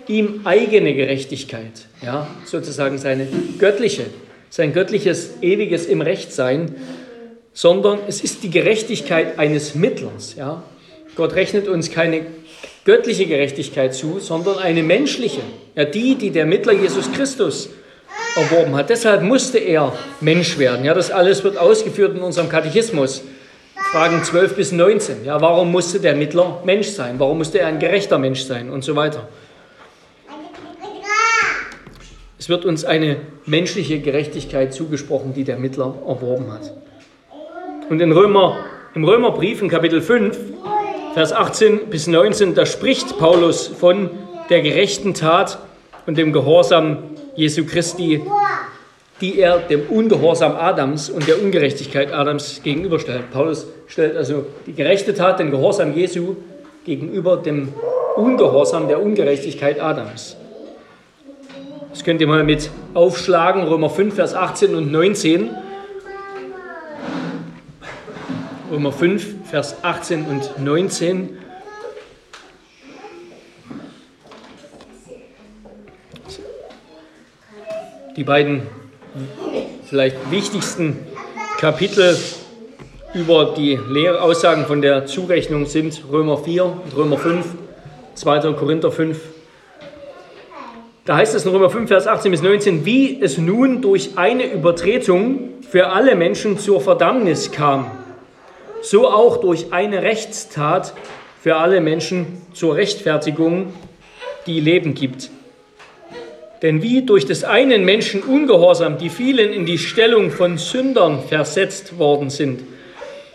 ihm 0.08 0.40
eigene 0.44 0.94
Gerechtigkeit, 0.94 1.86
ja, 2.02 2.28
sozusagen 2.44 2.96
seine 2.98 3.26
göttliche, 3.58 4.06
sein 4.48 4.72
göttliches, 4.72 5.34
ewiges 5.42 5.86
im 5.86 6.00
Recht 6.00 6.32
sein, 6.32 6.74
sondern 7.52 7.98
es 8.06 8.20
ist 8.20 8.42
die 8.42 8.50
Gerechtigkeit 8.50 9.38
eines 9.38 9.74
Mittlers. 9.74 10.36
Ja. 10.36 10.62
Gott 11.16 11.34
rechnet 11.34 11.68
uns 11.68 11.90
keine 11.90 12.26
göttliche 12.84 13.26
Gerechtigkeit 13.26 13.94
zu, 13.94 14.18
sondern 14.20 14.58
eine 14.58 14.82
menschliche, 14.82 15.40
ja, 15.74 15.84
die, 15.84 16.14
die 16.14 16.30
der 16.30 16.46
Mittler 16.46 16.72
Jesus 16.72 17.10
Christus 17.12 17.70
erworben 18.36 18.76
hat. 18.76 18.90
Deshalb 18.90 19.22
musste 19.22 19.58
er 19.58 19.92
Mensch 20.20 20.58
werden. 20.58 20.84
Ja, 20.84 20.94
das 20.94 21.10
alles 21.10 21.44
wird 21.44 21.56
ausgeführt 21.56 22.14
in 22.16 22.22
unserem 22.22 22.48
Katechismus. 22.48 23.22
Fragen 23.92 24.22
12 24.22 24.56
bis 24.56 24.72
19. 24.72 25.24
Ja, 25.24 25.40
warum 25.40 25.70
musste 25.70 26.00
der 26.00 26.14
Mittler 26.14 26.60
Mensch 26.64 26.88
sein? 26.88 27.16
Warum 27.18 27.38
musste 27.38 27.60
er 27.60 27.68
ein 27.68 27.78
gerechter 27.78 28.18
Mensch 28.18 28.42
sein? 28.42 28.70
Und 28.70 28.84
so 28.84 28.96
weiter. 28.96 29.28
Es 32.38 32.48
wird 32.48 32.64
uns 32.64 32.84
eine 32.84 33.16
menschliche 33.46 34.00
Gerechtigkeit 34.00 34.74
zugesprochen, 34.74 35.32
die 35.32 35.44
der 35.44 35.58
Mittler 35.58 35.94
erworben 36.06 36.52
hat. 36.52 36.74
Und 37.88 38.00
in 38.00 38.12
Römer, 38.12 38.58
im 38.94 39.04
Römerbrief 39.04 39.62
in 39.62 39.68
Kapitel 39.68 40.02
5, 40.02 40.38
Vers 41.14 41.32
18 41.32 41.88
bis 41.88 42.06
19, 42.08 42.54
da 42.54 42.66
spricht 42.66 43.18
Paulus 43.18 43.66
von 43.66 44.10
der 44.50 44.60
gerechten 44.60 45.14
Tat 45.14 45.58
und 46.06 46.18
dem 46.18 46.32
Gehorsam 46.32 46.98
Jesu 47.36 47.64
Christi, 47.64 48.22
die 49.20 49.38
er 49.38 49.58
dem 49.58 49.82
Ungehorsam 49.88 50.56
Adams 50.56 51.10
und 51.10 51.26
der 51.28 51.42
Ungerechtigkeit 51.42 52.12
Adams 52.12 52.60
gegenüberstellt. 52.62 53.30
Paulus 53.30 53.66
stellt 53.86 54.16
also 54.16 54.46
die 54.66 54.72
gerechte 54.72 55.14
Tat, 55.14 55.38
den 55.38 55.50
Gehorsam 55.50 55.94
Jesu 55.94 56.36
gegenüber 56.84 57.36
dem 57.36 57.72
Ungehorsam 58.16 58.88
der 58.88 59.02
Ungerechtigkeit 59.02 59.80
Adams. 59.80 60.36
Das 61.90 62.04
könnt 62.04 62.20
ihr 62.20 62.26
mal 62.26 62.44
mit 62.44 62.70
aufschlagen, 62.94 63.62
Römer 63.64 63.90
5, 63.90 64.14
Vers 64.14 64.34
18 64.34 64.74
und 64.74 64.92
19. 64.92 65.50
Römer 68.70 68.92
5, 68.92 69.48
Vers 69.50 69.76
18 69.82 70.26
und 70.26 70.62
19. 70.62 71.38
die 78.16 78.24
beiden 78.24 78.62
vielleicht 79.84 80.30
wichtigsten 80.30 81.06
Kapitel 81.58 82.16
über 83.14 83.54
die 83.56 83.78
Lehraussagen 83.88 84.64
von 84.64 84.80
der 84.80 85.04
Zurechnung 85.04 85.66
sind 85.66 86.02
Römer 86.10 86.38
4 86.38 86.64
und 86.64 86.96
Römer 86.96 87.18
5, 87.18 87.46
2. 88.14 88.52
Korinther 88.54 88.90
5. 88.90 89.20
Da 91.04 91.16
heißt 91.16 91.34
es 91.34 91.44
in 91.44 91.50
Römer 91.50 91.68
5, 91.68 91.88
Vers 91.88 92.06
18 92.06 92.30
bis 92.30 92.42
19, 92.42 92.86
wie 92.86 93.20
es 93.20 93.36
nun 93.36 93.82
durch 93.82 94.16
eine 94.16 94.50
Übertretung 94.50 95.50
für 95.68 95.88
alle 95.88 96.16
Menschen 96.16 96.58
zur 96.58 96.80
Verdammnis 96.80 97.52
kam, 97.52 97.90
so 98.80 99.08
auch 99.08 99.36
durch 99.38 99.72
eine 99.72 100.02
Rechtstat 100.02 100.94
für 101.40 101.56
alle 101.56 101.82
Menschen 101.82 102.42
zur 102.54 102.76
Rechtfertigung, 102.76 103.74
die 104.46 104.60
Leben 104.60 104.94
gibt. 104.94 105.30
Denn 106.62 106.82
wie 106.82 107.02
durch 107.02 107.26
des 107.26 107.44
einen 107.44 107.84
Menschen 107.84 108.22
Ungehorsam 108.22 108.98
die 108.98 109.10
vielen 109.10 109.52
in 109.52 109.66
die 109.66 109.78
Stellung 109.78 110.30
von 110.30 110.58
Sündern 110.58 111.22
versetzt 111.22 111.98
worden 111.98 112.30
sind, 112.30 112.62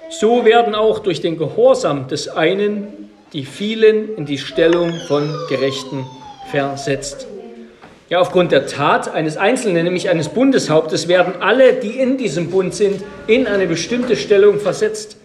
so 0.10 0.44
werden 0.44 0.76
auch 0.76 1.00
durch 1.00 1.22
den 1.22 1.38
Gehorsam 1.38 2.08
des 2.08 2.28
einen 2.28 3.10
die 3.34 3.46
vielen 3.46 4.16
in 4.18 4.26
die 4.26 4.38
Stellung 4.38 4.94
von 5.08 5.34
Gerechten 5.48 6.06
versetzt. 6.50 7.28
Ja, 8.10 8.20
aufgrund 8.20 8.52
der 8.52 8.68
Tat 8.68 9.14
eines 9.14 9.38
Einzelnen, 9.38 9.86
nämlich 9.86 10.10
eines 10.10 10.28
Bundeshauptes, 10.28 11.08
werden 11.08 11.42
alle, 11.42 11.74
die 11.74 11.98
in 11.98 12.18
diesem 12.18 12.50
Bund 12.50 12.74
sind, 12.74 13.02
in 13.28 13.48
eine 13.48 13.68
bestimmte 13.68 14.18
Stellung 14.18 14.60
versetzt. 14.60 15.16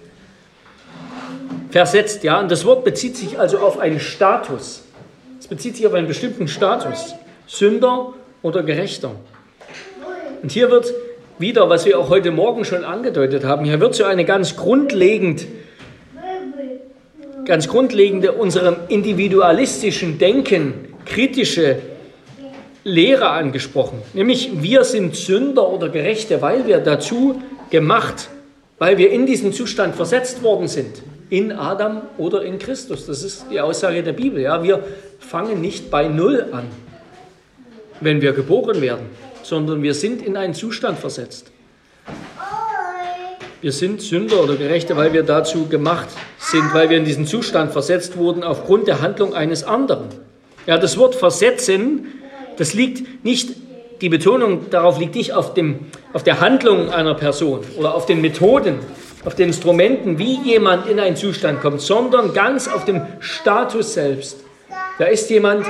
Versetzt, 1.71 2.23
ja, 2.23 2.39
und 2.39 2.49
das 2.49 2.65
Wort 2.65 2.85
bezieht 2.85 3.17
sich 3.17 3.41
also 3.41 3.59
auf 3.59 3.81
einen 3.81 3.99
Status. 3.99 4.85
Es 5.41 5.49
bezieht 5.49 5.77
sich 5.77 5.87
auf 5.87 5.95
einen 5.95 6.07
bestimmten 6.07 6.47
Status. 6.47 7.17
Sünder 7.47 8.15
oder 8.43 8.63
Gerechter. 8.63 9.13
Und 10.43 10.53
hier 10.53 10.71
wird 10.71 10.93
wieder, 11.39 11.69
was 11.69 11.85
wir 11.87 11.99
auch 11.99 12.09
heute 12.09 12.31
Morgen 12.31 12.65
schon 12.65 12.85
angedeutet 12.85 13.45
haben, 13.45 13.65
hier 13.65 13.81
wird 13.81 13.95
so 13.95 14.05
eine 14.05 14.25
ganz 14.25 14.57
grundlegend, 14.57 15.47
ganz 17.45 17.69
grundlegende 17.69 18.33
unserem 18.33 18.77
individualistischen 18.89 20.19
Denken 20.19 20.95
kritische 21.05 21.79
Lehre 22.85 23.29
angesprochen. 23.29 24.01
Nämlich 24.15 24.63
wir 24.63 24.85
sind 24.85 25.17
Sünder 25.17 25.69
oder 25.69 25.89
Gerechte, 25.89 26.41
weil 26.43 26.67
wir 26.67 26.79
dazu 26.79 27.43
gemacht, 27.71 28.29
weil 28.79 28.99
wir 28.99 29.11
in 29.11 29.27
diesen 29.27 29.53
Zustand 29.53 29.95
versetzt 29.95 30.43
worden 30.43 30.69
sind. 30.69 31.03
In 31.29 31.51
Adam 31.51 32.03
oder 32.19 32.45
in 32.45 32.61
Christus. 32.61 33.07
Das 33.07 33.25
ist 33.25 33.47
die 33.51 33.61
Aussage 33.61 34.05
der 34.05 34.13
Bibel. 34.13 34.41
Ja, 34.41 34.63
wir 34.63 34.85
fangen 35.19 35.61
nicht 35.61 35.91
bei 35.91 36.07
Null 36.07 36.47
an 36.53 36.67
wenn 38.01 38.21
wir 38.21 38.33
geboren 38.33 38.81
werden, 38.81 39.07
sondern 39.43 39.83
wir 39.83 39.95
sind 39.95 40.23
in 40.23 40.37
einen 40.37 40.55
Zustand 40.55 40.99
versetzt. 40.99 41.51
Wir 43.63 43.73
sind 43.73 44.03
Sünder 44.03 44.43
oder 44.43 44.57
Gerechte, 44.57 44.97
weil 44.97 45.13
wir 45.13 45.23
dazu 45.23 45.67
gemacht 45.67 46.09
sind, 46.39 46.75
weil 46.75 46.91
wir 46.91 46.99
in 46.99 47.05
diesen 47.05 47.27
Zustand 47.27 47.73
versetzt 47.73 48.17
wurden 48.17 48.45
aufgrund 48.45 48.87
der 48.87 49.01
Handlung 49.01 49.35
eines 49.35 49.65
anderen. 49.65 50.09
Ja, 50.67 50.79
das 50.79 50.99
Wort 50.99 51.15
versetzen, 51.15 52.07
das 52.59 52.75
liegt 52.75 53.25
nicht, 53.25 53.51
die 54.01 54.09
Betonung 54.09 54.69
darauf 54.71 54.99
liegt 54.99 55.15
nicht 55.15 55.33
auf, 55.33 55.55
dem, 55.55 55.87
auf 56.13 56.23
der 56.23 56.41
Handlung 56.41 56.91
einer 56.91 57.15
Person 57.15 57.61
oder 57.79 57.95
auf 57.95 58.05
den 58.05 58.21
Methoden, 58.21 58.79
auf 59.25 59.35
den 59.35 59.49
Instrumenten, 59.49 60.19
wie 60.19 60.39
jemand 60.43 60.89
in 60.89 61.01
einen 61.01 61.17
Zustand 61.17 61.61
kommt, 61.61 61.81
sondern 61.81 62.35
ganz 62.35 62.69
auf 62.69 62.85
dem 62.85 63.03
Status 63.21 63.95
selbst. 63.95 64.39
Da 64.99 65.07
ist 65.07 65.31
jemand 65.31 65.67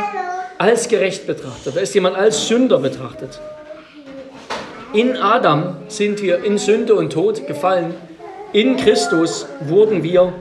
als 0.58 0.88
gerecht 0.88 1.26
betrachtet, 1.26 1.76
da 1.76 1.80
ist 1.80 1.94
jemand 1.94 2.16
als 2.16 2.48
Sünder 2.48 2.78
betrachtet. 2.78 3.40
In 4.92 5.16
Adam 5.16 5.76
sind 5.88 6.22
wir 6.22 6.44
in 6.44 6.58
Sünde 6.58 6.94
und 6.94 7.12
Tod 7.12 7.46
gefallen. 7.46 7.94
In 8.52 8.76
Christus 8.76 9.46
wurden 9.60 10.02
wir 10.02 10.32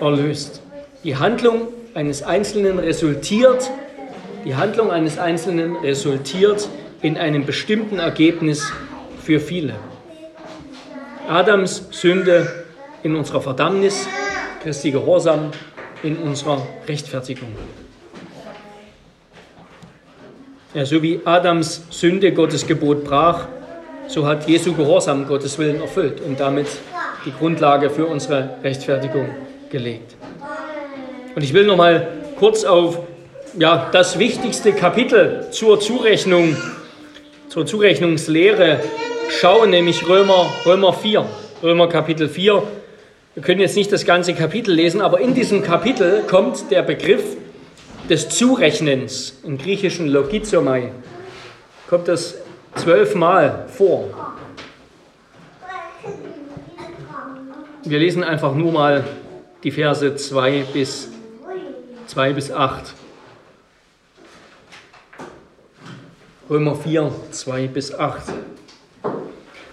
erlöst. 0.00 0.62
Die 1.04 1.16
Handlung 1.16 1.68
eines 1.94 2.22
Einzelnen 2.22 2.78
resultiert, 2.78 3.70
die 4.44 4.54
Handlung 4.54 4.90
eines 4.90 5.18
Einzelnen 5.18 5.76
resultiert 5.76 6.68
in 7.02 7.18
einem 7.18 7.44
bestimmten 7.44 7.98
Ergebnis 7.98 8.72
für 9.22 9.40
viele. 9.40 9.74
Adams 11.28 11.88
Sünde 11.90 12.64
in 13.02 13.14
unserer 13.14 13.40
Verdammnis, 13.40 14.06
Christi 14.62 14.90
Gehorsam 14.90 15.50
in 16.02 16.16
unserer 16.16 16.66
Rechtfertigung. 16.88 17.48
Ja, 20.72 20.86
so 20.86 21.02
wie 21.02 21.20
Adams 21.24 21.82
Sünde 21.90 22.30
Gottes 22.32 22.64
Gebot 22.64 23.02
brach, 23.02 23.48
so 24.06 24.24
hat 24.24 24.48
Jesu 24.48 24.72
Gehorsam 24.72 25.26
Gottes 25.26 25.58
Willen 25.58 25.80
erfüllt 25.80 26.20
und 26.20 26.38
damit 26.38 26.68
die 27.26 27.32
Grundlage 27.32 27.90
für 27.90 28.06
unsere 28.06 28.50
Rechtfertigung 28.62 29.30
gelegt. 29.68 30.14
Und 31.34 31.42
ich 31.42 31.52
will 31.54 31.66
noch 31.66 31.76
mal 31.76 32.06
kurz 32.38 32.62
auf 32.62 33.00
ja, 33.58 33.88
das 33.90 34.20
wichtigste 34.20 34.72
Kapitel 34.72 35.48
zur 35.50 35.80
Zurechnung, 35.80 36.56
zur 37.48 37.66
Zurechnungslehre 37.66 38.78
schauen, 39.40 39.70
nämlich 39.70 40.08
Römer, 40.08 40.52
Römer 40.64 40.92
4. 40.92 41.26
Römer 41.64 41.88
Kapitel 41.88 42.28
4. 42.28 42.62
Wir 43.34 43.42
können 43.42 43.60
jetzt 43.60 43.74
nicht 43.74 43.90
das 43.90 44.04
ganze 44.04 44.34
Kapitel 44.34 44.72
lesen, 44.72 45.00
aber 45.00 45.18
in 45.18 45.34
diesem 45.34 45.64
Kapitel 45.64 46.22
kommt 46.28 46.70
der 46.70 46.82
Begriff 46.82 47.24
des 48.10 48.28
Zurechnens, 48.28 49.38
im 49.44 49.56
griechischen 49.56 50.08
Logizomai, 50.08 50.90
kommt 51.88 52.08
das 52.08 52.34
zwölfmal 52.74 53.66
vor. 53.68 54.10
Wir 57.84 57.98
lesen 58.00 58.24
einfach 58.24 58.52
nur 58.54 58.72
mal 58.72 59.04
die 59.62 59.70
Verse 59.70 60.16
2 60.16 60.64
bis, 60.72 61.08
2 62.08 62.32
bis 62.32 62.50
8. 62.50 62.94
Römer 66.50 66.74
4, 66.74 67.12
2 67.30 67.68
bis 67.68 67.94
8. 67.94 68.22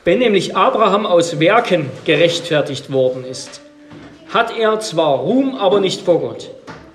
Wenn 0.04 0.20
nämlich 0.20 0.56
Abraham 0.56 1.08
aus 1.08 1.40
Werken 1.40 1.90
gerechtfertigt 2.06 2.92
worden 2.92 3.26
ist, 3.26 3.62
hat 4.32 4.56
er 4.56 4.80
zwar 4.80 5.18
Ruhm, 5.18 5.56
aber 5.56 5.80
nicht 5.80 6.02
vor 6.02 6.20
Gott. 6.20 6.52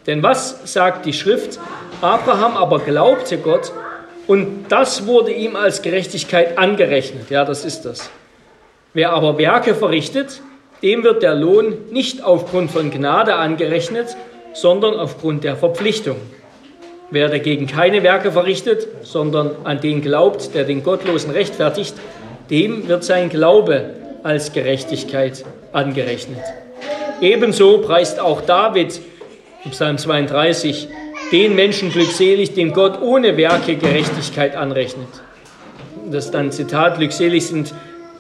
Denn 0.07 0.23
was 0.23 0.73
sagt 0.73 1.07
die 1.07 1.13
Schrift? 1.13 1.59
Abraham 2.01 2.57
aber 2.57 2.81
glaubte 2.81 3.39
Gott 3.39 3.73
und 4.27 4.67
das 4.69 5.07
wurde 5.07 5.33
ihm 5.33 5.57
als 5.57 5.83
Gerechtigkeit 5.83 6.59
angerechnet. 6.59 7.31
Ja, 7.31 7.45
das 7.45 7.65
ist 7.65 7.83
das. 7.83 8.11
Wer 8.95 9.13
aber 9.13 9.39
Werke 9.39 9.75
verrichtet, 9.75 10.41
dem 10.83 11.05
wird 11.05 11.23
der 11.23 11.35
Lohn 11.35 11.77
nicht 11.91 12.23
aufgrund 12.23 12.71
von 12.71 12.91
Gnade 12.91 13.35
angerechnet, 13.37 14.17
sondern 14.53 14.95
aufgrund 14.95 15.45
der 15.45 15.57
Verpflichtung. 15.57 16.17
Wer 17.11 17.29
dagegen 17.29 17.67
keine 17.67 18.03
Werke 18.03 18.33
verrichtet, 18.33 18.89
sondern 19.03 19.51
an 19.65 19.81
den 19.81 20.03
glaubt, 20.03 20.55
der 20.55 20.65
den 20.65 20.83
Gottlosen 20.83 21.31
rechtfertigt, 21.31 21.95
dem 22.51 22.89
wird 22.89 23.05
sein 23.05 23.29
Glaube 23.29 23.91
als 24.23 24.53
Gerechtigkeit 24.53 25.45
angerechnet. 25.73 26.41
Ebenso 27.21 27.79
preist 27.79 28.19
auch 28.19 28.41
David 28.41 29.01
im 29.65 29.71
Psalm 29.71 29.99
32 29.99 30.89
den 31.31 31.55
Menschen 31.55 31.91
glückselig, 31.91 32.55
dem 32.55 32.73
Gott 32.73 33.01
ohne 33.01 33.37
Werke 33.37 33.77
Gerechtigkeit 33.77 34.55
anrechnet. 34.55 35.09
Das 36.11 36.27
ist 36.27 36.35
dann 36.35 36.53
Zitat, 36.53 36.99
glückselig 36.99 37.47
sind 37.47 37.75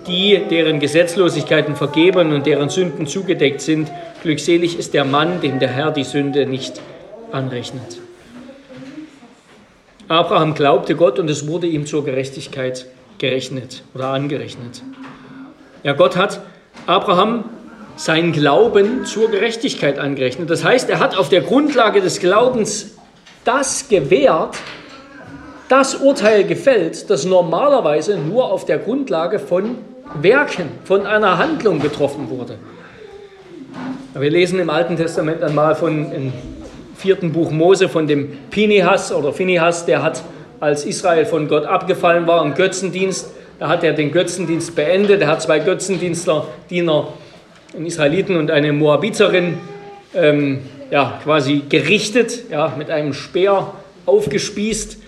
die, 0.07 0.41
deren 0.51 0.81
Gesetzlosigkeiten 0.81 1.77
vergeben 1.77 2.33
und 2.33 2.47
deren 2.47 2.69
Sünden 2.69 3.07
zugedeckt 3.07 3.61
sind. 3.61 3.91
Glückselig 4.23 4.79
ist 4.79 4.95
der 4.95 5.05
Mann, 5.05 5.41
dem 5.41 5.59
der 5.59 5.69
Herr 5.69 5.91
die 5.91 6.05
Sünde 6.05 6.47
nicht 6.47 6.81
anrechnet. 7.31 8.01
Abraham 10.09 10.55
glaubte 10.55 10.95
Gott 10.97 11.19
und 11.19 11.31
es 11.31 11.47
wurde 11.47 11.67
ihm 11.67 11.87
zur 11.87 12.05
Gerechtigkeit 12.05 12.87
gerechnet 13.19 13.83
oder 13.95 14.09
angerechnet. 14.09 14.83
Ja, 15.85 15.93
Gott 15.93 16.17
hat 16.17 16.41
Abraham 16.87 17.45
seinen 17.97 18.33
Glauben 18.33 19.05
zur 19.05 19.31
Gerechtigkeit 19.31 19.99
angerechnet. 19.99 20.51
Das 20.51 20.65
heißt, 20.65 20.89
er 20.91 20.99
hat 20.99 21.17
auf 21.17 21.29
der 21.29 21.43
Grundlage 21.43 22.01
des 22.01 22.21
Glaubens 22.21 22.97
das 23.45 23.89
gewährt, 23.89 24.57
das 25.69 25.97
Urteil 25.97 26.45
gefällt, 26.45 27.11
das 27.11 27.25
normalerweise 27.25 28.17
nur 28.17 28.51
auf 28.53 28.65
der 28.65 28.79
Grundlage 28.79 29.39
von 29.39 29.77
Werken, 30.21 30.69
von 30.85 31.07
einer 31.07 31.39
Handlung 31.39 31.81
getroffen 31.81 32.29
wurde. 32.29 32.59
Wir 34.15 34.31
lesen 34.31 34.59
im 34.59 34.69
Alten 34.69 34.97
Testament 34.97 35.43
einmal 35.43 35.75
von 35.75 36.13
im 36.13 36.33
vierten 36.97 37.33
Buch 37.33 37.51
Mose 37.51 37.89
von 37.89 38.07
dem 38.07 38.29
Pinehas 38.51 39.13
oder 39.13 39.33
Phinehas, 39.33 39.87
der 39.87 40.03
hat 40.03 40.23
als 40.61 40.85
Israel 40.85 41.25
von 41.25 41.49
Gott 41.49 41.65
abgefallen 41.65 42.27
war 42.27 42.45
im 42.45 42.55
Götzendienst, 42.55 43.31
da 43.59 43.69
hat 43.69 43.83
er 43.83 43.93
den 43.93 44.13
Götzendienst 44.13 44.75
beendet. 44.75 45.23
Er 45.23 45.29
hat 45.29 45.43
zwei 45.43 45.59
Götzendienstler, 45.61 46.47
Diener, 46.69 47.09
einen 47.75 47.87
Israeliten 47.87 48.37
und 48.37 48.51
eine 48.51 48.73
Moabiterin, 48.73 49.59
ähm, 50.15 50.61
ja, 50.91 51.21
quasi 51.23 51.63
gerichtet, 51.69 52.51
ja, 52.51 52.75
mit 52.77 52.91
einem 52.91 53.15
Speer 53.15 53.73
aufgespießt. 54.05 54.99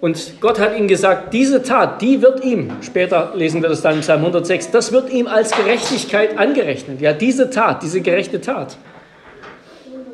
Und 0.00 0.34
Gott 0.40 0.60
hat 0.60 0.78
ihm 0.78 0.86
gesagt, 0.86 1.34
diese 1.34 1.62
Tat, 1.62 2.00
die 2.00 2.22
wird 2.22 2.44
ihm, 2.44 2.70
später 2.82 3.32
lesen 3.34 3.62
wir 3.62 3.68
das 3.68 3.82
dann 3.82 3.94
im 3.94 4.00
Psalm 4.00 4.20
106, 4.20 4.70
das 4.70 4.92
wird 4.92 5.10
ihm 5.10 5.26
als 5.26 5.50
Gerechtigkeit 5.50 6.38
angerechnet. 6.38 7.00
Ja, 7.00 7.12
diese 7.12 7.50
Tat, 7.50 7.82
diese 7.82 8.00
gerechte 8.00 8.40
Tat. 8.40 8.76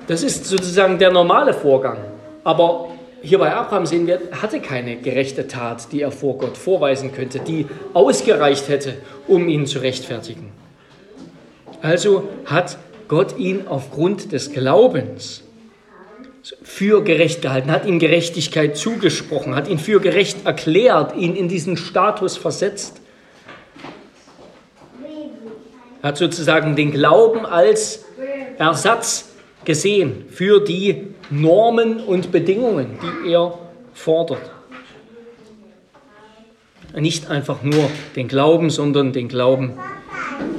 Das 0.07 0.23
ist 0.23 0.47
sozusagen 0.47 0.99
der 0.99 1.11
normale 1.11 1.53
Vorgang. 1.53 1.99
Aber 2.45 2.89
hier 3.21 3.39
bei 3.39 3.55
Abraham 3.55 3.85
sehen 3.85 4.07
wir, 4.07 4.21
er 4.31 4.43
hatte 4.43 4.61
keine 4.61 4.97
gerechte 4.97 5.47
Tat, 5.47 5.93
die 5.93 6.01
er 6.01 6.11
vor 6.11 6.39
Gott 6.39 6.57
vorweisen 6.57 7.13
könnte, 7.13 7.41
die 7.41 7.67
ausgereicht 7.93 8.69
hätte, 8.69 8.95
um 9.29 9.49
ihn 9.49 9.67
zu 9.67 9.81
rechtfertigen. 9.81 10.64
Also 11.85 12.27
hat 12.47 12.79
Gott 13.09 13.37
ihn 13.37 13.67
aufgrund 13.69 14.33
des 14.33 14.53
Glaubens 14.53 15.43
für 16.63 17.05
gerecht 17.05 17.43
gehalten, 17.43 17.71
hat 17.71 17.85
ihm 17.85 17.99
Gerechtigkeit 17.99 18.79
zugesprochen, 18.79 19.55
hat 19.55 19.69
ihn 19.69 19.79
für 19.79 20.01
gerecht 20.01 20.47
erklärt, 20.47 21.15
ihn 21.15 21.37
in 21.37 21.47
diesen 21.47 21.77
Status 21.77 22.39
versetzt. 22.39 23.03
Er 26.01 26.09
hat 26.09 26.17
sozusagen 26.17 26.75
den 26.75 26.91
Glauben 26.91 27.45
als 27.45 28.07
Ersatz 28.57 29.29
gesehen 29.67 30.25
für 30.31 30.61
die 30.61 31.09
Normen 31.29 32.01
und 32.01 32.33
Bedingungen, 32.33 32.99
die 33.03 33.33
er 33.33 33.59
fordert. 33.93 34.51
Nicht 36.97 37.29
einfach 37.29 37.63
nur 37.63 37.91
den 38.17 38.27
Glauben, 38.27 38.71
sondern 38.71 39.13
den 39.13 39.29
Glauben 39.29 39.75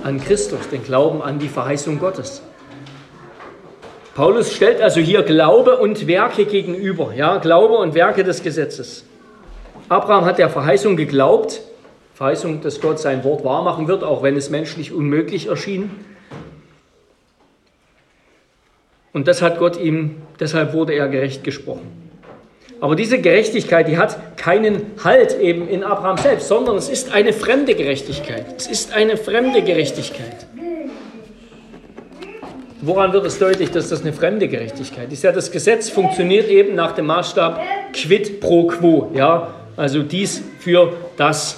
an 0.03 0.19
Christus, 0.19 0.69
den 0.69 0.83
Glauben 0.83 1.21
an 1.21 1.39
die 1.39 1.49
Verheißung 1.49 1.99
Gottes. 1.99 2.41
Paulus 4.15 4.53
stellt 4.53 4.81
also 4.81 5.01
hier 5.01 5.23
Glaube 5.23 5.77
und 5.77 6.07
Werke 6.07 6.45
gegenüber, 6.45 7.13
ja, 7.13 7.37
Glaube 7.37 7.75
und 7.75 7.95
Werke 7.95 8.23
des 8.23 8.43
Gesetzes. 8.43 9.05
Abraham 9.89 10.25
hat 10.25 10.37
der 10.37 10.49
Verheißung 10.49 10.95
geglaubt, 10.95 11.61
Verheißung, 12.13 12.61
dass 12.61 12.79
Gott 12.79 12.99
sein 12.99 13.23
Wort 13.25 13.43
wahrmachen 13.43 13.89
wird, 13.89 14.03
auch 14.03 14.23
wenn 14.23 14.37
es 14.37 14.49
menschlich 14.49 14.93
unmöglich 14.93 15.47
erschien. 15.47 15.91
Und 19.11 19.27
das 19.27 19.41
hat 19.41 19.59
Gott 19.59 19.77
ihm, 19.77 20.21
deshalb 20.39 20.73
wurde 20.73 20.93
er 20.93 21.09
gerecht 21.09 21.43
gesprochen. 21.43 22.04
Aber 22.81 22.95
diese 22.95 23.19
Gerechtigkeit, 23.19 23.87
die 23.87 23.97
hat 23.97 24.37
keinen 24.37 24.91
Halt 25.03 25.39
eben 25.39 25.67
in 25.67 25.83
Abraham 25.83 26.17
selbst, 26.17 26.47
sondern 26.47 26.75
es 26.75 26.89
ist 26.89 27.11
eine 27.11 27.33
fremde 27.33 27.73
Gerechtigkeit. 27.73 28.45
Es 28.57 28.67
ist 28.67 28.93
eine 28.93 29.17
fremde 29.17 29.61
Gerechtigkeit. 29.61 30.45
Woran 32.81 33.13
wird 33.13 33.25
es 33.25 33.39
deutlich, 33.39 33.71
dass 33.71 33.89
das 33.89 34.01
eine 34.01 34.13
fremde 34.13 34.47
Gerechtigkeit 34.47 35.11
ist? 35.11 35.23
Ja, 35.23 35.31
das 35.31 35.49
Gesetz 35.49 35.89
funktioniert 35.89 36.49
eben 36.49 36.75
nach 36.75 36.91
dem 36.91 37.07
Maßstab 37.07 37.59
quid 37.93 38.39
pro 38.41 38.67
quo. 38.67 39.11
Ja, 39.15 39.55
also 39.75 40.03
dies 40.03 40.43
für 40.59 40.93
das. 41.17 41.57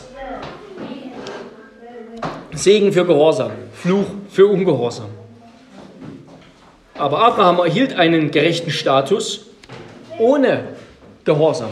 Segen 2.54 2.92
für 2.92 3.06
Gehorsam, 3.06 3.52
Fluch 3.74 4.06
für 4.30 4.48
Ungehorsam. 4.48 5.10
Aber 6.96 7.20
Abraham 7.24 7.60
erhielt 7.60 7.96
einen 7.96 8.32
gerechten 8.32 8.72
Status 8.72 9.46
ohne 10.18 10.64
Gehorsam. 11.28 11.70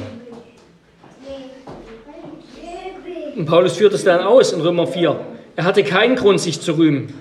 Und 3.36 3.46
Paulus 3.46 3.78
führt 3.78 3.94
es 3.94 4.04
dann 4.04 4.20
aus 4.20 4.52
in 4.52 4.60
Römer 4.60 4.86
4. 4.86 5.18
Er 5.56 5.64
hatte 5.64 5.84
keinen 5.84 6.18
Grund, 6.18 6.42
sich 6.42 6.60
zu 6.60 6.74
rühmen. 6.74 7.14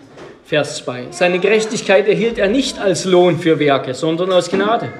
Vers 0.44 0.78
2. 0.78 1.06
Seine 1.10 1.38
Gerechtigkeit 1.38 2.08
erhielt 2.08 2.38
er 2.38 2.48
nicht 2.48 2.80
als 2.80 3.04
Lohn 3.04 3.38
für 3.38 3.60
Werke, 3.60 3.94
sondern 3.94 4.32
aus 4.32 4.50
Gnade. 4.50 4.92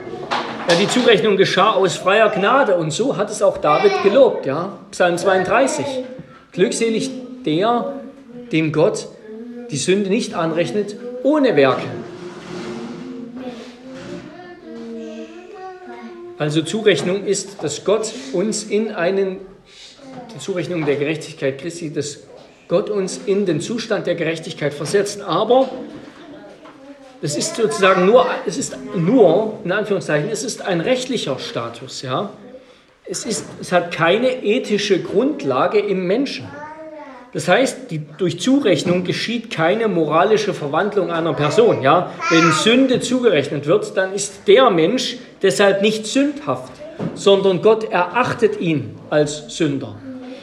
Ja, 0.68 0.76
die 0.76 0.86
Zurechnung 0.86 1.36
geschah 1.36 1.72
aus 1.72 1.96
freier 1.96 2.30
Gnade 2.30 2.76
und 2.76 2.92
so 2.92 3.16
hat 3.16 3.30
es 3.30 3.42
auch 3.42 3.58
David 3.58 4.02
gelobt. 4.04 4.46
Ja? 4.46 4.78
Psalm 4.92 5.18
32. 5.18 5.84
Glückselig 6.52 7.10
der, 7.44 7.94
dem 8.52 8.72
Gott 8.72 9.08
die 9.72 9.76
Sünde 9.76 10.08
nicht 10.08 10.34
anrechnet, 10.34 10.94
ohne 11.24 11.56
Werke. 11.56 11.82
Also 16.44 16.60
Zurechnung 16.60 17.24
ist, 17.24 17.62
dass 17.62 17.86
Gott 17.86 18.12
uns 18.34 18.64
in 18.64 18.92
einen, 18.92 19.38
die 20.34 20.38
Zurechnung 20.38 20.84
der 20.84 20.96
Gerechtigkeit 20.96 21.56
Christi, 21.58 21.90
dass 21.90 22.18
Gott 22.68 22.90
uns 22.90 23.18
in 23.24 23.46
den 23.46 23.62
Zustand 23.62 24.06
der 24.06 24.14
Gerechtigkeit 24.14 24.74
versetzt. 24.74 25.22
Aber 25.22 25.70
es 27.22 27.34
ist 27.34 27.56
sozusagen 27.56 28.04
nur, 28.04 28.26
es 28.44 28.58
ist 28.58 28.76
nur, 28.94 29.58
in 29.64 29.72
Anführungszeichen, 29.72 30.28
es 30.30 30.44
ist 30.44 30.60
ein 30.60 30.82
rechtlicher 30.82 31.38
Status. 31.38 32.02
Ja? 32.02 32.28
Es, 33.06 33.24
ist, 33.24 33.46
es 33.62 33.72
hat 33.72 33.90
keine 33.90 34.44
ethische 34.44 35.00
Grundlage 35.00 35.78
im 35.78 36.06
Menschen. 36.06 36.46
Das 37.32 37.48
heißt, 37.48 37.90
die, 37.90 38.02
durch 38.18 38.38
Zurechnung 38.38 39.04
geschieht 39.04 39.50
keine 39.50 39.88
moralische 39.88 40.52
Verwandlung 40.52 41.10
einer 41.10 41.32
Person. 41.32 41.80
Ja? 41.80 42.12
Wenn 42.28 42.52
Sünde 42.52 43.00
zugerechnet 43.00 43.64
wird, 43.64 43.96
dann 43.96 44.12
ist 44.12 44.46
der 44.46 44.68
Mensch 44.68 45.16
deshalb 45.44 45.80
nicht 45.80 46.06
sündhaft, 46.06 46.72
sondern 47.14 47.62
Gott 47.62 47.84
erachtet 47.92 48.60
ihn 48.60 48.96
als 49.10 49.56
Sünder. 49.56 49.94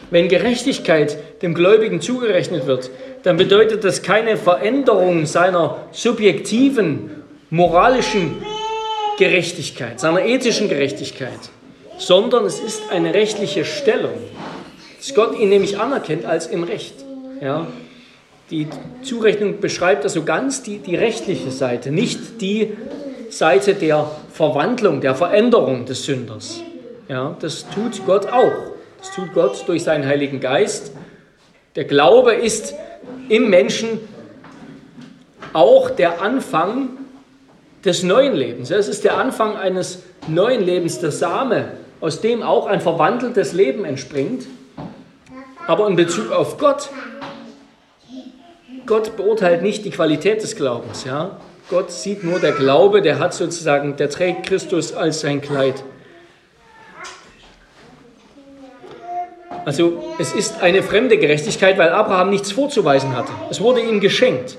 Wenn 0.10 0.30
Gerechtigkeit 0.30 1.18
dem 1.42 1.54
Gläubigen 1.54 2.00
zugerechnet 2.00 2.66
wird, 2.68 2.90
dann 3.24 3.36
bedeutet 3.36 3.84
das 3.84 4.02
keine 4.02 4.38
Veränderung 4.38 5.26
seiner 5.26 5.80
subjektiven 5.92 7.12
moralischen 7.50 8.42
Gerechtigkeit, 9.18 10.00
seiner 10.00 10.24
ethischen 10.24 10.70
Gerechtigkeit, 10.70 11.40
sondern 11.98 12.46
es 12.46 12.60
ist 12.60 12.84
eine 12.90 13.14
rechtliche 13.14 13.66
Stellung 13.66 14.18
dass 15.02 15.16
Gott 15.16 15.40
ihn 15.40 15.50
nämlich 15.50 15.80
anerkennt 15.80 16.26
als 16.26 16.46
im 16.46 16.64
Recht. 16.64 16.94
Ja? 17.42 17.66
Die 18.52 18.68
Zurechnung 19.02 19.60
beschreibt 19.60 20.04
also 20.04 20.24
ganz 20.24 20.62
die, 20.62 20.78
die 20.78 20.96
rechtliche 20.96 21.50
Seite, 21.50 21.90
nicht 21.90 22.40
die 22.40 22.74
Seite 23.32 23.74
der 23.74 24.12
Verwandlung, 24.32 25.02
der 25.02 25.15
Veränderung 25.15 25.86
des 25.86 26.06
Sünders. 26.06 26.62
Ja, 27.08 27.36
das 27.39 27.65
tut 27.70 28.06
Gott 28.06 28.28
auch. 28.28 28.72
Das 29.00 29.12
tut 29.12 29.34
Gott 29.34 29.63
durch 29.67 29.84
seinen 29.84 30.06
Heiligen 30.06 30.39
Geist. 30.39 30.94
Der 31.76 31.86
Glaube 31.86 32.34
ist 32.34 32.74
im 33.30 33.50
Menschen 33.50 34.00
auch 35.54 35.89
der 35.89 36.22
Anfang 36.22 36.89
des 37.84 38.04
neuen 38.04 38.34
Lebens. 38.34 38.72
Es 38.72 38.88
ist 38.88 39.04
der 39.04 39.17
Anfang 39.17 39.58
eines 39.58 40.04
neuen 40.28 40.62
Lebens, 40.62 41.00
der 41.00 41.12
Same, 41.12 41.74
aus 42.00 42.22
dem 42.22 42.44
auch 42.44 42.67
ein 42.67 42.80
verwandeltes 42.80 43.54
Leben 43.54 43.86
entspringt. 43.86 44.46
Aber 45.67 45.88
in 45.88 45.96
Bezug 45.96 46.32
auf 46.32 46.58
Gott, 46.58 46.89
Gott 48.86 49.15
beurteilt 49.17 49.62
nicht 49.62 49.86
die 49.86 49.91
Qualität 49.91 50.44
des 50.44 50.56
Glaubens. 50.56 51.06
Ja? 51.06 51.38
Gott 51.72 51.90
sieht 51.90 52.26
nur 52.26 52.40
der 52.40 52.52
Glaube, 52.52 53.02
der 53.02 53.18
hat 53.18 53.34
sozusagen, 53.34 53.96
der 53.96 54.10
trägt 54.10 54.46
Christus 54.46 54.92
als 54.92 55.22
sein 55.22 55.42
Kleid. 55.42 55.82
Also 59.64 60.04
es 60.20 60.34
ist 60.34 60.62
eine 60.62 60.84
fremde 60.84 61.18
Gerechtigkeit, 61.18 61.78
weil 61.78 61.88
Abraham 61.90 62.30
nichts 62.30 62.52
vorzuweisen 62.52 63.16
hatte. 63.16 63.32
Es 63.50 63.62
wurde 63.62 63.80
ihm 63.80 64.02
geschenkt. 64.02 64.58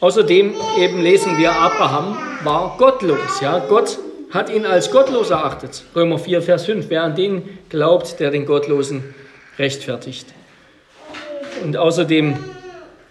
Außerdem 0.00 0.52
eben 0.80 1.00
lesen 1.00 1.38
wir, 1.38 1.52
Abraham 1.52 2.18
war 2.42 2.74
gottlos. 2.76 3.40
Ja? 3.40 3.60
Gott 3.60 3.98
hat 4.32 4.50
ihn 4.50 4.66
als 4.66 4.90
gottlos 4.90 5.30
erachtet. 5.30 5.84
Römer 5.94 6.18
4, 6.18 6.42
Vers 6.42 6.64
5. 6.64 6.86
Wer 6.88 7.04
an 7.04 7.14
den 7.14 7.56
glaubt, 7.68 8.18
der 8.18 8.32
den 8.32 8.46
Gottlosen 8.46 9.14
rechtfertigt. 9.60 10.26
Und 11.62 11.76
außerdem 11.76 12.36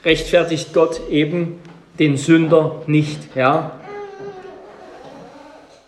rechtfertigt 0.03 0.73
Gott 0.73 0.99
eben 1.09 1.61
den 1.99 2.17
Sünder 2.17 2.83
nicht. 2.87 3.35
Ja? 3.35 3.71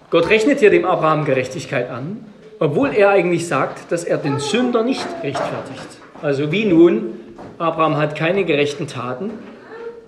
Gott 0.09 0.29
rechnet 0.29 0.59
hier 0.59 0.69
dem 0.69 0.85
Abraham 0.85 1.25
Gerechtigkeit 1.25 1.89
an, 1.89 2.25
obwohl 2.59 2.89
er 2.89 3.09
eigentlich 3.09 3.47
sagt, 3.47 3.91
dass 3.91 4.03
er 4.03 4.17
den 4.17 4.39
Sünder 4.39 4.83
nicht 4.83 5.05
rechtfertigt. 5.23 5.87
Also 6.21 6.51
wie 6.51 6.65
nun, 6.65 7.13
Abraham 7.57 7.97
hat 7.97 8.15
keine 8.15 8.43
gerechten 8.43 8.87
Taten, 8.87 9.31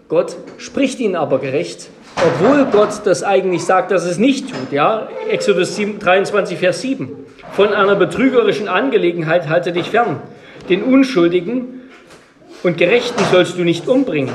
Gott 0.10 0.36
spricht 0.58 1.00
ihn 1.00 1.16
aber 1.16 1.40
gerecht, 1.40 1.90
obwohl 2.18 2.66
Gott 2.66 3.02
das 3.06 3.24
eigentlich 3.24 3.64
sagt, 3.64 3.92
dass 3.92 4.04
es 4.04 4.18
nicht 4.18 4.50
tut. 4.50 4.72
Ja? 4.72 5.08
Exodus 5.30 5.78
23, 5.78 6.58
Vers 6.58 6.82
7. 6.82 7.10
Von 7.54 7.74
einer 7.74 7.96
betrügerischen 7.96 8.68
Angelegenheit 8.68 9.48
halte 9.48 9.72
dich 9.72 9.90
fern 9.90 10.22
den 10.70 10.84
Unschuldigen 10.84 11.82
und 12.64 12.78
Gerechten 12.78 13.24
sollst 13.32 13.58
du 13.58 13.64
nicht 13.64 13.88
umbringen, 13.88 14.34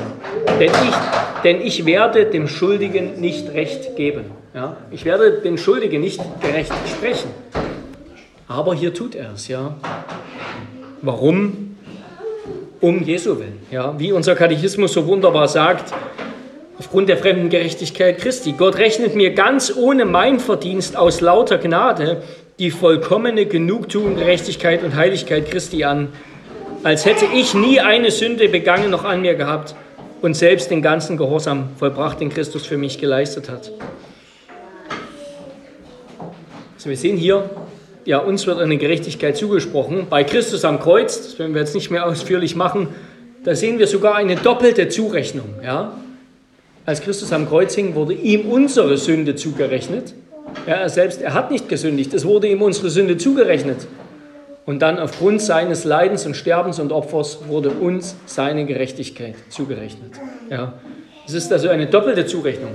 denn 0.59 0.69
ich, 0.69 1.26
denn 1.47 1.61
ich 1.61 1.85
werde 1.85 2.25
dem 2.25 2.49
Schuldigen 2.49 3.21
nicht 3.21 3.53
Recht 3.53 3.95
geben. 3.95 4.25
Ja? 4.53 4.75
Ich 4.91 5.05
werde 5.05 5.39
dem 5.39 5.57
Schuldigen 5.57 6.01
nicht 6.01 6.19
gerecht 6.41 6.73
sprechen. 6.89 7.29
Aber 8.49 8.75
hier 8.75 8.93
tut 8.93 9.15
er 9.15 9.31
es. 9.33 9.47
Ja? 9.47 9.77
Warum? 11.01 11.77
Um 12.81 13.01
Jesu 13.01 13.39
willen. 13.39 13.59
Ja? 13.71 13.97
Wie 13.97 14.11
unser 14.11 14.35
Katechismus 14.35 14.91
so 14.91 15.07
wunderbar 15.07 15.47
sagt, 15.47 15.93
aufgrund 16.77 17.07
der 17.07 17.15
fremden 17.15 17.47
Gerechtigkeit 17.47 18.17
Christi. 18.17 18.51
Gott 18.51 18.77
rechnet 18.77 19.15
mir 19.15 19.33
ganz 19.33 19.73
ohne 19.73 20.03
mein 20.03 20.41
Verdienst 20.41 20.97
aus 20.97 21.21
lauter 21.21 21.59
Gnade 21.59 22.23
die 22.59 22.71
vollkommene 22.71 23.45
Genugtuung, 23.45 24.17
Gerechtigkeit 24.17 24.83
und 24.83 24.95
Heiligkeit 24.95 25.49
Christi 25.49 25.85
an, 25.85 26.09
als 26.83 27.05
hätte 27.05 27.25
ich 27.33 27.53
nie 27.53 27.79
eine 27.79 28.11
Sünde 28.11 28.49
begangen 28.49 28.89
noch 28.89 29.05
an 29.05 29.21
mir 29.21 29.35
gehabt 29.35 29.75
und 30.21 30.35
selbst 30.35 30.71
den 30.71 30.81
ganzen 30.81 31.17
Gehorsam 31.17 31.69
vollbracht, 31.77 32.19
den 32.19 32.29
Christus 32.29 32.65
für 32.65 32.77
mich 32.77 32.99
geleistet 32.99 33.49
hat. 33.49 33.71
Also 36.75 36.89
wir 36.89 36.97
sehen 36.97 37.17
hier, 37.17 37.49
ja, 38.05 38.19
uns 38.19 38.47
wird 38.47 38.59
eine 38.59 38.77
Gerechtigkeit 38.77 39.35
zugesprochen. 39.35 40.07
Bei 40.09 40.23
Christus 40.23 40.63
am 40.65 40.79
Kreuz, 40.79 41.17
das 41.17 41.39
werden 41.39 41.53
wir 41.53 41.61
jetzt 41.61 41.75
nicht 41.75 41.91
mehr 41.91 42.05
ausführlich 42.05 42.55
machen, 42.55 42.89
da 43.43 43.55
sehen 43.55 43.79
wir 43.79 43.87
sogar 43.87 44.15
eine 44.15 44.35
doppelte 44.35 44.89
Zurechnung. 44.89 45.55
Ja? 45.63 45.93
Als 46.85 47.01
Christus 47.01 47.31
am 47.31 47.47
Kreuz 47.47 47.75
hing, 47.75 47.95
wurde 47.95 48.13
ihm 48.13 48.49
unsere 48.49 48.97
Sünde 48.97 49.35
zugerechnet 49.35 50.13
ja, 50.65 50.75
er 50.75 50.89
selbst, 50.89 51.21
er 51.21 51.33
hat 51.33 51.51
nicht 51.51 51.69
gesündigt, 51.69 52.13
es 52.13 52.25
wurde 52.25 52.47
ihm 52.47 52.61
unsere 52.61 52.89
Sünde 52.89 53.17
zugerechnet. 53.17 53.87
Und 54.67 54.81
dann 54.81 54.99
aufgrund 54.99 55.41
seines 55.41 55.85
Leidens 55.85 56.25
und 56.25 56.35
Sterbens 56.35 56.77
und 56.81 56.91
Opfers 56.91 57.47
wurde 57.47 57.69
uns 57.69 58.17
seine 58.25 58.65
Gerechtigkeit 58.65 59.35
zugerechnet. 59.47 60.11
Ja. 60.51 60.73
Es 61.25 61.33
ist 61.33 61.53
also 61.53 61.69
eine 61.69 61.87
doppelte 61.87 62.25
Zurechnung, 62.25 62.71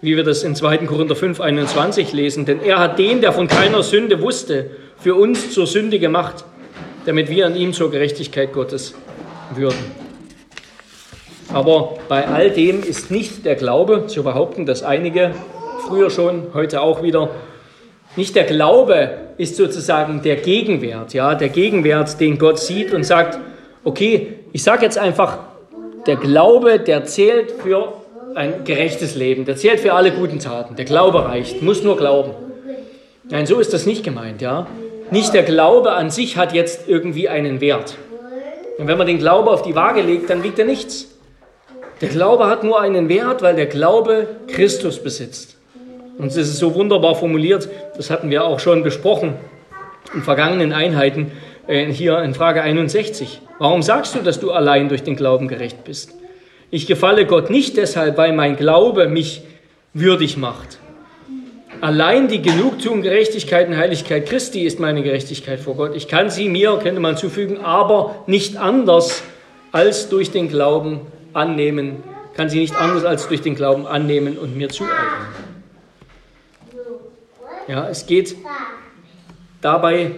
wie 0.00 0.16
wir 0.16 0.22
das 0.22 0.44
in 0.44 0.54
2. 0.54 0.78
Korinther 0.78 1.16
5, 1.16 1.40
21 1.40 2.12
lesen. 2.12 2.44
Denn 2.44 2.60
er 2.62 2.78
hat 2.78 3.00
den, 3.00 3.20
der 3.20 3.32
von 3.32 3.48
keiner 3.48 3.82
Sünde 3.82 4.22
wusste, 4.22 4.70
für 4.98 5.16
uns 5.16 5.52
zur 5.52 5.66
Sünde 5.66 5.98
gemacht, 5.98 6.44
damit 7.06 7.28
wir 7.28 7.44
an 7.44 7.56
ihm 7.56 7.72
zur 7.72 7.90
Gerechtigkeit 7.90 8.52
Gottes 8.52 8.94
würden. 9.56 9.78
Aber 11.52 11.98
bei 12.08 12.28
all 12.28 12.52
dem 12.52 12.84
ist 12.84 13.10
nicht 13.10 13.44
der 13.44 13.56
Glaube 13.56 14.06
zu 14.06 14.22
behaupten, 14.22 14.64
dass 14.64 14.84
einige 14.84 15.34
früher 15.88 16.08
schon, 16.08 16.54
heute 16.54 16.80
auch 16.82 17.02
wieder. 17.02 17.30
Nicht 18.16 18.34
der 18.34 18.44
Glaube 18.44 19.10
ist 19.38 19.56
sozusagen 19.56 20.22
der 20.22 20.36
Gegenwert, 20.36 21.14
ja, 21.14 21.34
der 21.34 21.48
Gegenwert, 21.48 22.20
den 22.20 22.38
Gott 22.38 22.58
sieht 22.58 22.92
und 22.92 23.04
sagt, 23.04 23.38
okay, 23.84 24.38
ich 24.52 24.62
sage 24.62 24.84
jetzt 24.84 24.98
einfach, 24.98 25.38
der 26.06 26.16
Glaube, 26.16 26.80
der 26.80 27.04
zählt 27.04 27.52
für 27.52 27.92
ein 28.34 28.64
gerechtes 28.64 29.14
Leben, 29.14 29.44
der 29.44 29.56
zählt 29.56 29.80
für 29.80 29.92
alle 29.92 30.10
guten 30.10 30.40
Taten. 30.40 30.76
Der 30.76 30.84
Glaube 30.84 31.24
reicht, 31.24 31.62
muss 31.62 31.82
nur 31.84 31.96
glauben. 31.96 32.32
Nein, 33.30 33.46
so 33.46 33.60
ist 33.60 33.72
das 33.72 33.86
nicht 33.86 34.04
gemeint, 34.04 34.42
ja. 34.42 34.66
Nicht 35.12 35.34
der 35.34 35.44
Glaube 35.44 35.92
an 35.92 36.10
sich 36.10 36.36
hat 36.36 36.52
jetzt 36.52 36.88
irgendwie 36.88 37.28
einen 37.28 37.60
Wert. 37.60 37.96
Und 38.78 38.88
wenn 38.88 38.98
man 38.98 39.06
den 39.06 39.18
Glaube 39.18 39.50
auf 39.50 39.62
die 39.62 39.74
Waage 39.74 40.02
legt, 40.02 40.30
dann 40.30 40.42
wiegt 40.42 40.58
er 40.58 40.64
nichts. 40.64 41.06
Der 42.00 42.08
Glaube 42.08 42.46
hat 42.48 42.64
nur 42.64 42.80
einen 42.80 43.08
Wert, 43.08 43.42
weil 43.42 43.54
der 43.54 43.66
Glaube 43.66 44.26
Christus 44.48 45.02
besitzt. 45.02 45.56
Und 46.20 46.26
es 46.26 46.36
ist 46.36 46.58
so 46.58 46.74
wunderbar 46.74 47.14
formuliert, 47.14 47.68
das 47.96 48.10
hatten 48.10 48.28
wir 48.28 48.44
auch 48.44 48.60
schon 48.60 48.82
besprochen 48.82 49.34
in 50.14 50.22
vergangenen 50.22 50.72
Einheiten, 50.74 51.32
äh, 51.66 51.90
hier 51.90 52.18
in 52.22 52.34
Frage 52.34 52.60
61. 52.60 53.40
Warum 53.58 53.80
sagst 53.80 54.14
du, 54.14 54.18
dass 54.18 54.38
du 54.38 54.50
allein 54.50 54.90
durch 54.90 55.02
den 55.02 55.16
Glauben 55.16 55.48
gerecht 55.48 55.82
bist? 55.84 56.12
Ich 56.70 56.86
gefalle 56.86 57.24
Gott 57.24 57.48
nicht 57.48 57.78
deshalb, 57.78 58.18
weil 58.18 58.34
mein 58.34 58.56
Glaube 58.56 59.08
mich 59.08 59.42
würdig 59.94 60.36
macht. 60.36 60.78
Allein 61.80 62.28
die 62.28 62.42
Genugtuung, 62.42 63.00
Gerechtigkeit 63.00 63.68
und 63.68 63.78
Heiligkeit 63.78 64.26
Christi 64.26 64.64
ist 64.64 64.78
meine 64.78 65.02
Gerechtigkeit 65.02 65.58
vor 65.58 65.74
Gott. 65.74 65.96
Ich 65.96 66.06
kann 66.06 66.28
sie 66.28 66.50
mir, 66.50 66.78
könnte 66.82 67.00
man 67.00 67.16
zufügen, 67.16 67.64
aber 67.64 68.24
nicht 68.26 68.58
anders 68.58 69.22
als 69.72 70.10
durch 70.10 70.30
den 70.30 70.50
Glauben 70.50 71.00
annehmen, 71.32 72.02
kann 72.36 72.50
sie 72.50 72.60
nicht 72.60 72.76
anders 72.76 73.06
als 73.06 73.26
durch 73.28 73.40
den 73.40 73.54
Glauben 73.54 73.86
annehmen 73.86 74.36
und 74.36 74.54
mir 74.56 74.68
zueignen. 74.68 75.19
Ja, 77.70 77.88
es 77.88 78.06
geht 78.06 78.34
dabei 79.60 80.10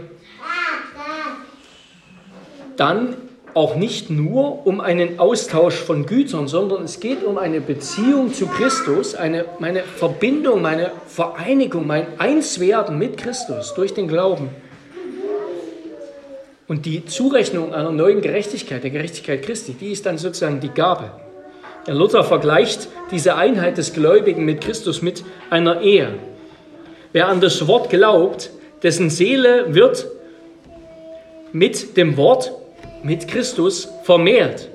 dann 2.79 3.15
auch 3.53 3.77
nicht 3.77 4.09
nur 4.09 4.67
um 4.67 4.81
einen 4.81 5.19
Austausch 5.19 5.75
von 5.75 6.07
Gütern, 6.07 6.49
sondern 6.49 6.83
es 6.85 6.99
geht 6.99 7.23
um 7.23 7.37
eine 7.37 7.61
Beziehung 7.61 8.33
zu 8.33 8.47
Christus, 8.47 9.15
eine, 9.15 9.45
meine 9.59 9.83
Verbindung, 9.83 10.63
meine 10.63 10.93
Vereinigung, 11.07 11.87
mein 11.87 12.07
Einswerden 12.19 12.97
mit 12.97 13.19
Christus 13.19 13.75
durch 13.75 13.93
den 13.93 14.09
Glauben. 14.09 14.49
Und 16.69 16.87
die 16.87 17.05
Zurechnung 17.05 17.75
einer 17.75 17.93
neuen 17.93 18.23
Gerechtigkeit, 18.23 18.83
der 18.83 18.91
Gerechtigkeit 18.91 19.43
Christi, 19.43 19.75
die 19.75 19.93
ist 19.93 20.07
dann 20.07 20.17
sozusagen 20.17 20.61
die 20.61 20.71
Gabe. 20.71 21.11
Der 21.87 21.97
Luther 21.97 22.25
vergleicht 22.25 22.89
diese 23.11 23.37
Einheit 23.37 23.77
des 23.77 23.93
Gläubigen 23.93 24.47
mit 24.47 24.63
Christus 24.63 25.03
mit 25.03 25.23
einer 25.51 25.83
Ehe. 25.83 26.19
Wer 27.13 27.29
an 27.29 27.41
das 27.41 27.67
Wort 27.67 27.91
glaubt, 27.91 28.51
dessen 28.83 29.11
Seele 29.11 29.75
wird 29.75 30.07
mit 31.53 31.97
dem 31.97 32.17
Wort 32.17 32.53
mit 33.03 33.29
Christus 33.29 33.89
vermehrt. 34.05 34.69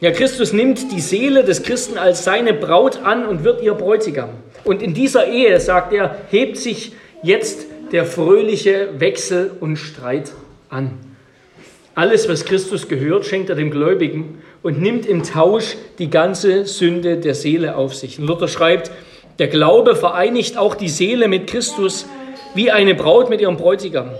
Ja, 0.00 0.10
Christus 0.10 0.52
nimmt 0.52 0.92
die 0.92 1.00
Seele 1.00 1.44
des 1.44 1.62
Christen 1.62 1.96
als 1.96 2.24
seine 2.24 2.54
Braut 2.54 3.02
an 3.02 3.26
und 3.26 3.44
wird 3.44 3.62
ihr 3.62 3.74
Bräutigam. 3.74 4.30
Und 4.64 4.82
in 4.82 4.94
dieser 4.94 5.28
Ehe, 5.28 5.58
sagt 5.60 5.92
er, 5.92 6.16
hebt 6.30 6.56
sich 6.56 6.92
jetzt 7.22 7.66
der 7.92 8.04
fröhliche 8.04 8.88
Wechsel 8.98 9.52
und 9.60 9.76
Streit 9.76 10.32
an. 10.68 10.98
Alles, 11.94 12.28
was 12.28 12.44
Christus 12.44 12.88
gehört, 12.88 13.26
schenkt 13.26 13.50
er 13.50 13.54
dem 13.54 13.70
Gläubigen 13.70 14.42
und 14.62 14.80
nimmt 14.80 15.06
im 15.06 15.22
Tausch 15.22 15.76
die 15.98 16.08
ganze 16.10 16.64
Sünde 16.64 17.18
der 17.18 17.34
Seele 17.34 17.76
auf 17.76 17.94
sich. 17.94 18.18
Und 18.18 18.26
Luther 18.26 18.48
schreibt, 18.48 18.90
der 19.38 19.48
Glaube 19.48 19.96
vereinigt 19.96 20.56
auch 20.56 20.74
die 20.74 20.88
Seele 20.88 21.28
mit 21.28 21.46
Christus 21.46 22.06
wie 22.54 22.70
eine 22.70 22.94
Braut 22.94 23.30
mit 23.30 23.40
ihrem 23.40 23.56
Bräutigam. 23.56 24.10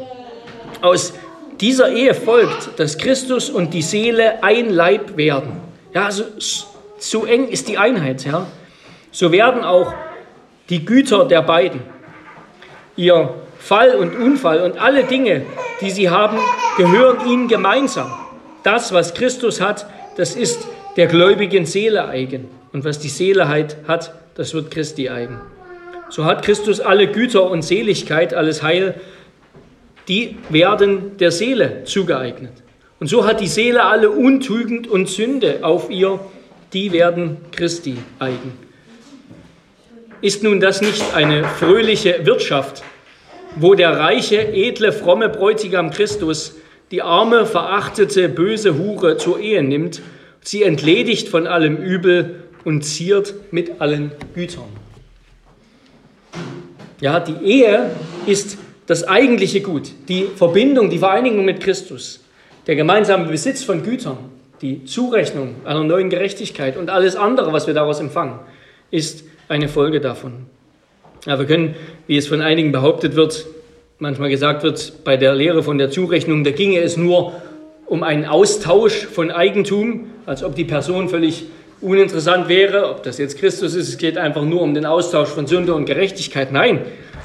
Aus 0.80 1.12
dieser 1.60 1.92
Ehe 1.92 2.14
folgt, 2.14 2.78
dass 2.78 2.98
Christus 2.98 3.50
und 3.50 3.74
die 3.74 3.82
Seele 3.82 4.42
ein 4.42 4.70
Leib 4.70 5.16
werden. 5.16 5.60
Ja, 5.94 6.10
so, 6.10 6.24
so 6.98 7.24
eng 7.24 7.48
ist 7.48 7.68
die 7.68 7.78
Einheit. 7.78 8.24
Ja. 8.24 8.46
So 9.10 9.30
werden 9.30 9.62
auch 9.62 9.92
die 10.70 10.84
Güter 10.84 11.26
der 11.26 11.42
beiden, 11.42 11.82
ihr 12.96 13.34
Fall 13.58 13.94
und 13.94 14.16
Unfall 14.16 14.62
und 14.62 14.78
alle 14.78 15.04
Dinge, 15.04 15.44
die 15.80 15.90
sie 15.90 16.10
haben, 16.10 16.38
gehören 16.76 17.28
ihnen 17.28 17.48
gemeinsam. 17.48 18.10
Das, 18.62 18.92
was 18.92 19.14
Christus 19.14 19.60
hat, 19.60 19.86
das 20.16 20.34
ist 20.34 20.66
der 20.96 21.06
gläubigen 21.06 21.66
Seele 21.66 22.08
eigen. 22.08 22.48
Und 22.72 22.84
was 22.84 22.98
die 22.98 23.08
Seele 23.08 23.48
hat, 23.48 24.14
das 24.34 24.54
wird 24.54 24.70
Christi 24.70 25.08
eigen. 25.08 25.40
So 26.08 26.24
hat 26.24 26.42
Christus 26.42 26.80
alle 26.80 27.06
Güter 27.06 27.50
und 27.50 27.62
Seligkeit, 27.62 28.34
alles 28.34 28.62
Heil 28.62 28.94
die 30.08 30.36
werden 30.50 31.16
der 31.18 31.30
Seele 31.30 31.84
zugeeignet. 31.84 32.52
Und 33.00 33.06
so 33.08 33.24
hat 33.24 33.40
die 33.40 33.46
Seele 33.46 33.84
alle 33.84 34.10
Untugend 34.10 34.86
und 34.86 35.08
Sünde 35.08 35.60
auf 35.62 35.90
ihr, 35.90 36.20
die 36.72 36.92
werden 36.92 37.38
Christi 37.52 37.96
eigen. 38.18 38.52
Ist 40.20 40.42
nun 40.42 40.60
das 40.60 40.80
nicht 40.80 41.14
eine 41.14 41.44
fröhliche 41.44 42.20
Wirtschaft, 42.24 42.82
wo 43.56 43.74
der 43.74 43.98
reiche, 43.98 44.52
edle, 44.52 44.92
fromme 44.92 45.28
Bräutigam 45.28 45.90
Christus 45.90 46.56
die 46.90 47.02
arme, 47.02 47.46
verachtete, 47.46 48.28
böse 48.28 48.76
Hure 48.76 49.16
zur 49.16 49.40
Ehe 49.40 49.62
nimmt, 49.62 50.02
sie 50.42 50.62
entledigt 50.62 51.28
von 51.28 51.46
allem 51.46 51.76
Übel 51.76 52.41
und 52.64 52.82
ziert 52.82 53.34
mit 53.50 53.80
allen 53.80 54.12
Gütern? 54.34 54.68
Ja, 57.00 57.20
die 57.20 57.44
Ehe 57.44 57.90
ist 58.26 58.58
das 58.86 59.04
eigentliche 59.04 59.60
Gut, 59.60 59.90
die 60.08 60.26
Verbindung, 60.36 60.90
die 60.90 60.98
Vereinigung 60.98 61.44
mit 61.44 61.60
Christus, 61.60 62.20
der 62.66 62.76
gemeinsame 62.76 63.26
Besitz 63.26 63.64
von 63.64 63.82
Gütern, 63.82 64.18
die 64.60 64.84
Zurechnung 64.84 65.56
einer 65.64 65.82
neuen 65.82 66.10
Gerechtigkeit 66.10 66.76
und 66.76 66.90
alles 66.90 67.16
andere, 67.16 67.52
was 67.52 67.66
wir 67.66 67.74
daraus 67.74 68.00
empfangen, 68.00 68.38
ist 68.90 69.24
eine 69.48 69.68
Folge 69.68 70.00
davon. 70.00 70.46
Ja, 71.26 71.38
wir 71.38 71.46
können, 71.46 71.74
wie 72.06 72.16
es 72.16 72.28
von 72.28 72.40
einigen 72.40 72.72
behauptet 72.72 73.16
wird, 73.16 73.46
manchmal 73.98 74.28
gesagt 74.28 74.62
wird, 74.62 75.04
bei 75.04 75.16
der 75.16 75.34
Lehre 75.34 75.62
von 75.62 75.78
der 75.78 75.90
Zurechnung, 75.90 76.44
da 76.44 76.50
ginge 76.50 76.80
es 76.80 76.96
nur 76.96 77.32
um 77.86 78.02
einen 78.02 78.24
Austausch 78.24 79.06
von 79.06 79.30
Eigentum, 79.30 80.10
als 80.26 80.42
ob 80.42 80.54
die 80.54 80.64
Person 80.64 81.08
völlig 81.08 81.44
uninteressant 81.82 82.48
wäre, 82.48 82.88
ob 82.88 83.02
das 83.02 83.18
jetzt 83.18 83.38
Christus 83.38 83.74
ist. 83.74 83.88
Es 83.88 83.98
geht 83.98 84.16
einfach 84.16 84.42
nur 84.42 84.62
um 84.62 84.72
den 84.72 84.86
Austausch 84.86 85.28
von 85.28 85.46
Sünde 85.46 85.74
und 85.74 85.84
Gerechtigkeit. 85.84 86.52
Nein, 86.52 86.80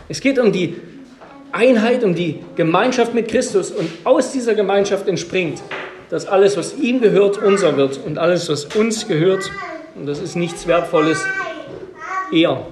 es 0.10 0.20
geht 0.20 0.40
um 0.40 0.52
die 0.52 0.76
Einheit, 1.52 2.04
um 2.04 2.16
die 2.16 2.40
Gemeinschaft 2.56 3.14
mit 3.14 3.28
Christus. 3.30 3.72
Und 3.72 3.90
aus 4.04 4.32
dieser 4.32 4.56
Gemeinschaft 4.56 5.08
entspringt, 5.08 5.62
dass 6.10 6.28
alles, 6.28 6.58
was 6.58 6.78
ihm 6.78 7.02
gehört, 7.02 7.38
unser 7.42 7.78
wird. 7.78 8.00
Und 8.06 8.18
alles, 8.18 8.50
was 8.50 8.66
uns 8.66 9.08
gehört, 9.08 9.50
und 9.96 10.08
das 10.08 10.20
ist 10.20 10.36
nichts 10.36 10.68
Wertvolles, 10.68 11.24
er 12.32 12.66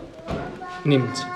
nimmt. 0.84 1.35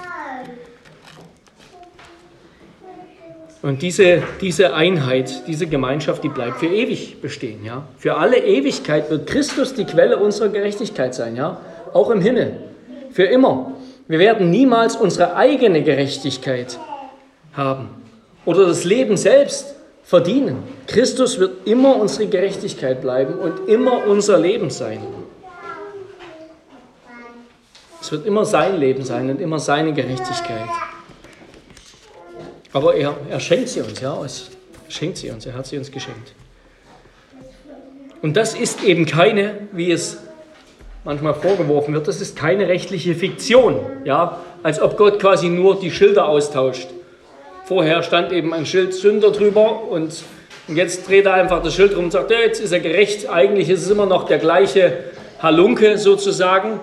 Und 3.62 3.82
diese, 3.82 4.24
diese 4.40 4.74
Einheit, 4.74 5.48
diese 5.48 5.68
Gemeinschaft, 5.68 6.24
die 6.24 6.30
bleibt 6.30 6.60
für 6.60 6.68
ewig 6.68 7.22
bestehen. 7.22 7.66
Ja? 7.66 7.84
Für 7.98 8.16
alle 8.16 8.38
Ewigkeit 8.38 9.10
wird 9.10 9.28
Christus 9.28 9.74
die 9.74 9.84
Quelle 9.84 10.18
unserer 10.18 10.48
Gerechtigkeit 10.48 11.14
sein, 11.14 11.36
ja? 11.36 11.60
auch 11.94 12.10
im 12.10 12.22
Himmel. 12.22 12.58
Für 13.12 13.26
immer. 13.26 13.74
Wir 14.08 14.20
werden 14.20 14.50
niemals 14.50 14.96
unsere 14.96 15.36
eigene 15.36 15.84
Gerechtigkeit 15.84 16.80
haben 17.54 17.90
oder 18.46 18.66
das 18.66 18.86
Leben 18.86 19.18
selbst 19.18 19.76
verdienen. 20.04 20.64
Christus 20.88 21.38
wird 21.38 21.68
immer 21.68 21.98
unsere 21.98 22.28
Gerechtigkeit 22.28 23.02
bleiben 23.02 23.36
und 23.36 23.68
immer 23.68 24.08
unser 24.08 24.40
Leben 24.40 24.70
sein. 24.70 25.00
Es 28.02 28.12
wird 28.12 28.26
immer 28.26 28.46
sein 28.46 28.80
Leben 28.80 29.04
sein 29.04 29.30
und 29.30 29.42
immer 29.42 29.60
seine 29.60 29.94
Gerechtigkeit. 29.94 30.70
Aber 32.74 32.96
er, 32.96 33.16
er 33.30 33.40
schenkt 33.40 33.70
sie 33.70 33.82
uns, 33.82 34.00
ja, 34.00 34.24
es 34.24 34.52
schenkt 34.90 35.18
sie 35.18 35.30
uns, 35.32 35.46
er 35.46 35.54
hat 35.54 35.66
sie 35.66 35.78
uns 35.78 35.92
geschenkt. 35.92 36.34
Und 38.22 38.36
das 38.36 38.54
ist 38.54 38.84
eben 38.84 39.06
keine, 39.06 39.68
wie 39.72 39.92
es 39.92 40.18
manchmal 41.04 41.34
vorgeworfen 41.34 41.94
wird, 41.94 42.08
das 42.08 42.22
ist 42.22 42.36
keine 42.36 42.68
rechtliche 42.68 43.16
Fiktion, 43.16 43.80
ja, 44.04 44.42
als 44.62 44.82
ob 44.82 44.98
Gott 44.98 45.20
quasi 45.20 45.48
nur 45.48 45.80
die 45.80 45.90
Schilder 45.90 46.28
austauscht. 46.28 46.90
Vorher 47.66 48.04
stand 48.04 48.32
eben 48.32 48.54
ein 48.54 48.66
Schild 48.66 48.94
Sünder 48.94 49.32
drüber 49.32 49.84
und 49.90 50.24
jetzt 50.68 51.08
dreht 51.08 51.26
er 51.26 51.36
einfach 51.36 51.64
das 51.64 51.76
Schild 51.76 51.96
rum 51.96 52.06
und 52.06 52.12
sagt, 52.12 52.32
ja, 52.32 52.40
jetzt 52.40 52.60
ist 52.60 52.72
er 52.72 52.80
gerecht. 52.80 53.30
Eigentlich 53.30 53.70
ist 53.70 53.84
es 53.84 53.90
immer 53.90 54.06
noch 54.06 54.26
der 54.26 54.40
gleiche 54.40 55.06
Halunke 55.42 55.98
sozusagen, 55.98 56.80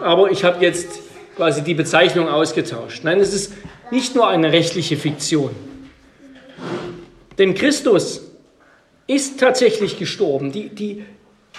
aber 0.00 0.30
ich 0.30 0.44
habe 0.44 0.64
jetzt 0.64 1.00
quasi 1.36 1.62
die 1.62 1.74
Bezeichnung 1.74 2.28
ausgetauscht. 2.28 3.04
Nein, 3.04 3.20
es 3.20 3.34
ist 3.34 3.52
nicht 3.90 4.14
nur 4.14 4.28
eine 4.28 4.52
rechtliche 4.52 4.96
Fiktion. 4.96 5.50
Denn 7.38 7.54
Christus 7.54 8.22
ist 9.06 9.40
tatsächlich 9.40 9.98
gestorben. 9.98 10.52
Die, 10.52 10.68
die, 10.68 11.04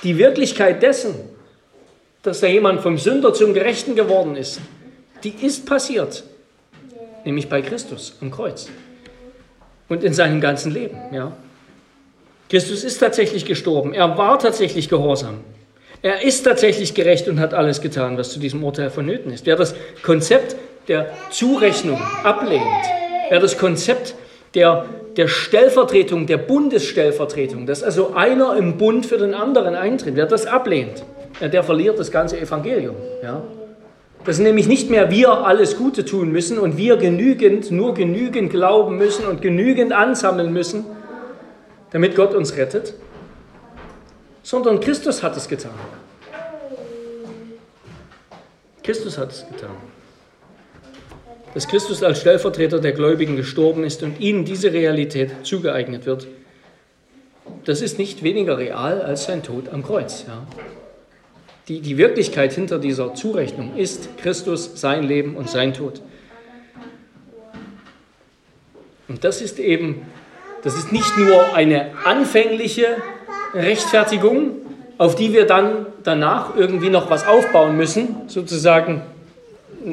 die 0.03 0.17
Wirklichkeit 0.17 0.83
dessen, 0.83 1.15
dass 2.23 2.39
da 2.39 2.47
jemand 2.47 2.81
vom 2.81 2.97
Sünder 2.97 3.33
zum 3.33 3.53
Gerechten 3.53 3.95
geworden 3.95 4.35
ist, 4.35 4.61
die 5.23 5.33
ist 5.41 5.65
passiert 5.65 6.23
nämlich 7.25 7.49
bei 7.49 7.61
Christus 7.61 8.15
am 8.21 8.31
Kreuz 8.31 8.69
und 9.89 10.03
in 10.03 10.13
seinem 10.13 10.41
ganzen 10.41 10.71
Leben. 10.71 10.97
Ja. 11.11 11.35
Christus 12.49 12.83
ist 12.83 12.99
tatsächlich 12.99 13.45
gestorben, 13.45 13.93
er 13.93 14.17
war 14.17 14.39
tatsächlich 14.39 14.89
gehorsam, 14.89 15.39
er 16.01 16.23
ist 16.23 16.43
tatsächlich 16.43 16.93
gerecht 16.93 17.27
und 17.27 17.39
hat 17.39 17.53
alles 17.53 17.81
getan, 17.81 18.17
was 18.17 18.31
zu 18.31 18.39
diesem 18.39 18.63
Urteil 18.63 18.89
vonnöten 18.89 19.31
ist. 19.31 19.45
Wer 19.45 19.55
das 19.55 19.75
Konzept 20.01 20.55
der 20.87 21.11
Zurechnung 21.29 21.99
ablehnt, 22.23 22.63
wer 23.29 23.39
das 23.39 23.57
Konzept 23.57 24.15
der, 24.53 24.85
der 25.15 25.27
Stellvertretung, 25.27 26.27
der 26.27 26.37
Bundesstellvertretung, 26.37 27.65
dass 27.65 27.83
also 27.83 28.13
einer 28.13 28.55
im 28.55 28.77
Bund 28.77 29.05
für 29.05 29.17
den 29.17 29.33
anderen 29.33 29.75
eintritt, 29.75 30.15
wer 30.15 30.25
das 30.25 30.45
ablehnt, 30.45 31.03
der 31.39 31.63
verliert 31.63 31.99
das 31.99 32.11
ganze 32.11 32.39
Evangelium. 32.39 32.95
Ja. 33.23 33.43
Dass 34.25 34.37
nämlich 34.37 34.67
nicht 34.67 34.89
mehr 34.89 35.09
wir 35.09 35.45
alles 35.45 35.77
Gute 35.77 36.05
tun 36.05 36.31
müssen 36.31 36.59
und 36.59 36.77
wir 36.77 36.97
genügend, 36.97 37.71
nur 37.71 37.93
genügend 37.93 38.51
glauben 38.51 38.97
müssen 38.97 39.25
und 39.25 39.41
genügend 39.41 39.93
ansammeln 39.93 40.53
müssen, 40.53 40.85
damit 41.91 42.15
Gott 42.15 42.35
uns 42.35 42.55
rettet, 42.55 42.93
sondern 44.43 44.79
Christus 44.79 45.23
hat 45.23 45.35
es 45.37 45.47
getan. 45.47 45.71
Christus 48.83 49.17
hat 49.17 49.31
es 49.31 49.45
getan. 49.47 49.75
Dass 51.53 51.67
Christus 51.67 52.01
als 52.01 52.21
Stellvertreter 52.21 52.79
der 52.79 52.93
Gläubigen 52.93 53.35
gestorben 53.35 53.83
ist 53.83 54.03
und 54.03 54.19
ihnen 54.19 54.45
diese 54.45 54.71
Realität 54.71 55.31
zugeeignet 55.43 56.05
wird, 56.05 56.27
das 57.65 57.81
ist 57.81 57.99
nicht 57.99 58.23
weniger 58.23 58.57
real 58.57 59.01
als 59.01 59.25
sein 59.25 59.43
Tod 59.43 59.69
am 59.69 59.83
Kreuz. 59.83 60.25
Ja. 60.27 60.47
Die, 61.67 61.81
die 61.81 61.97
Wirklichkeit 61.97 62.53
hinter 62.53 62.79
dieser 62.79 63.13
Zurechnung 63.13 63.75
ist 63.75 64.17
Christus, 64.17 64.71
sein 64.75 65.03
Leben 65.03 65.35
und 65.35 65.49
sein 65.49 65.73
Tod. 65.73 66.01
Und 69.07 69.23
das 69.23 69.41
ist 69.41 69.59
eben, 69.59 70.05
das 70.63 70.75
ist 70.75 70.91
nicht 70.91 71.17
nur 71.17 71.53
eine 71.53 71.91
anfängliche 72.05 72.97
Rechtfertigung, 73.53 74.51
auf 74.97 75.15
die 75.15 75.33
wir 75.33 75.45
dann 75.45 75.85
danach 76.03 76.55
irgendwie 76.55 76.89
noch 76.89 77.09
was 77.09 77.27
aufbauen 77.27 77.75
müssen, 77.75 78.15
sozusagen 78.27 79.01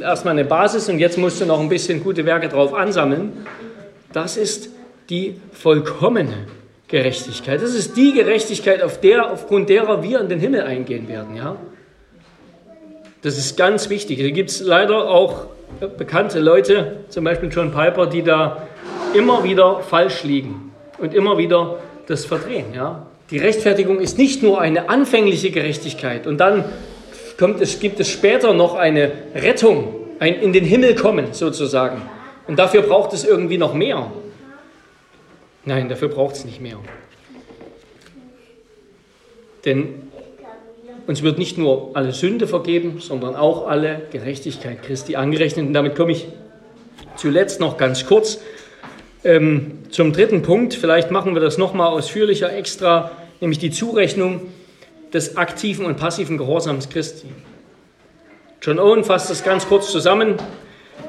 erstmal 0.03 0.33
eine 0.33 0.45
Basis 0.45 0.89
und 0.89 0.99
jetzt 0.99 1.19
musst 1.19 1.41
du 1.41 1.47
noch 1.47 1.61
ein 1.61 1.69
bisschen 1.69 2.03
gute 2.03 2.25
Werke 2.25 2.49
drauf 2.49 2.75
ansammeln. 2.75 3.47
Das 4.13 4.37
ist 4.37 4.71
die 5.11 5.41
vollkommene 5.53 6.47
Gerechtigkeit. 6.89 7.63
Das 7.63 7.75
ist 7.75 7.97
die 7.97 8.13
Gerechtigkeit, 8.13 8.83
auf 8.83 9.01
der, 9.01 9.31
aufgrund 9.31 9.69
derer 9.69 10.03
wir 10.03 10.21
in 10.21 10.29
den 10.29 10.41
Himmel 10.41 10.63
eingehen 10.63 11.09
werden. 11.09 11.37
Ja? 11.37 11.57
Das 13.23 13.37
ist 13.37 13.57
ganz 13.57 13.91
wichtig. 13.91 14.19
Da 14.19 14.31
gibt 14.31 14.51
es 14.51 14.61
leider 14.61 15.11
auch 15.11 15.47
bekannte 15.99 16.41
Leute, 16.41 17.01
zum 17.09 17.25
Beispiel 17.25 17.51
John 17.51 17.73
Piper, 17.73 18.07
die 18.07 18.23
da 18.23 18.69
immer 19.15 19.45
wieder 19.45 19.81
falsch 19.81 20.25
liegen 20.25 20.73
und 20.99 21.15
immer 21.15 21.37
wieder 21.39 21.79
das 22.07 22.25
verdrehen. 22.25 22.67
Ja? 22.75 23.07
Die 23.31 23.39
Rechtfertigung 23.39 24.01
ist 24.01 24.17
nicht 24.17 24.43
nur 24.43 24.61
eine 24.61 24.89
anfängliche 24.89 25.51
Gerechtigkeit 25.51 26.27
und 26.27 26.39
dann 26.39 26.65
kommt 27.39 27.61
es, 27.61 27.81
gibt 27.81 28.01
es 28.01 28.11
später 28.11 28.53
noch 28.53 28.75
eine 28.75 29.13
Rettung, 29.35 29.95
ein 30.19 30.35
in 30.35 30.53
den 30.53 30.65
Himmel 30.65 30.95
kommen 30.95 31.33
sozusagen. 31.33 32.03
Und 32.47 32.59
dafür 32.59 32.83
braucht 32.83 33.13
es 33.13 33.25
irgendwie 33.25 33.59
noch 33.59 33.75
mehr. 33.75 34.11
Nein, 35.65 35.89
dafür 35.89 36.09
braucht 36.09 36.35
es 36.35 36.45
nicht 36.45 36.61
mehr. 36.61 36.79
Denn 39.65 40.09
uns 41.07 41.23
wird 41.23 41.39
nicht 41.39 41.59
nur 41.59 41.91
alle 41.95 42.13
Sünde 42.13 42.47
vergeben, 42.47 43.01
sondern 43.01 43.37
auch 43.37 43.67
alle 43.67 44.03
Gerechtigkeit 44.11 44.83
Christi 44.83 45.17
angerechnet. 45.17 45.67
Und 45.67 45.75
damit 45.75 45.95
komme 45.95 46.13
ich 46.13 46.27
zuletzt 47.17 47.61
noch 47.61 47.77
ganz 47.77 48.07
kurz 48.07 48.41
ähm, 49.25 49.79
zum 49.91 50.13
dritten 50.13 50.43
Punkt. 50.43 50.75
Vielleicht 50.75 51.11
machen 51.11 51.35
wir 51.35 51.41
das 51.41 51.59
nochmal 51.59 51.89
ausführlicher 51.89 52.55
extra, 52.55 53.11
nämlich 53.41 53.59
die 53.59 53.71
Zurechnung 53.71 54.43
des 55.13 55.37
aktiven 55.37 55.87
und 55.87 55.97
passiven 55.97 56.39
Gehorsams 56.39 56.89
Christi. 56.89 57.29
John 58.61 58.79
Owen 58.79 59.05
fasst 59.05 59.31
das 59.31 59.45
ganz 59.45 59.67
kurz 59.69 59.91
zusammen, 59.91 60.35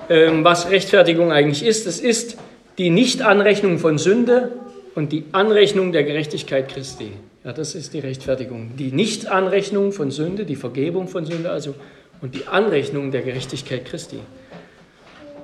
ähm, 0.10 0.44
was 0.44 0.70
Rechtfertigung 0.70 1.32
eigentlich 1.32 1.64
ist. 1.64 1.88
Es 1.88 2.00
ist 2.00 2.38
die 2.78 2.90
Nichtanrechnung 2.90 3.80
von 3.80 3.98
Sünde 3.98 4.52
und 4.96 5.12
die 5.12 5.26
Anrechnung 5.32 5.92
der 5.92 6.04
Gerechtigkeit 6.04 6.70
Christi. 6.70 7.12
Ja, 7.44 7.54
das 7.54 7.76
ist 7.76 7.94
die 7.94 8.00
Rechtfertigung. 8.00 8.72
Die 8.78 8.92
Nichtanrechnung 8.92 9.92
von 9.92 10.12
Sünde, 10.12 10.46
die 10.46 10.56
Vergebung 10.56 11.08
von 11.08 11.26
Sünde 11.26 11.50
also 11.50 11.76
und 12.22 12.36
die 12.36 12.48
Anrechnung 12.48 13.12
der 13.12 13.22
Gerechtigkeit 13.22 13.86
Christi. 13.86 14.20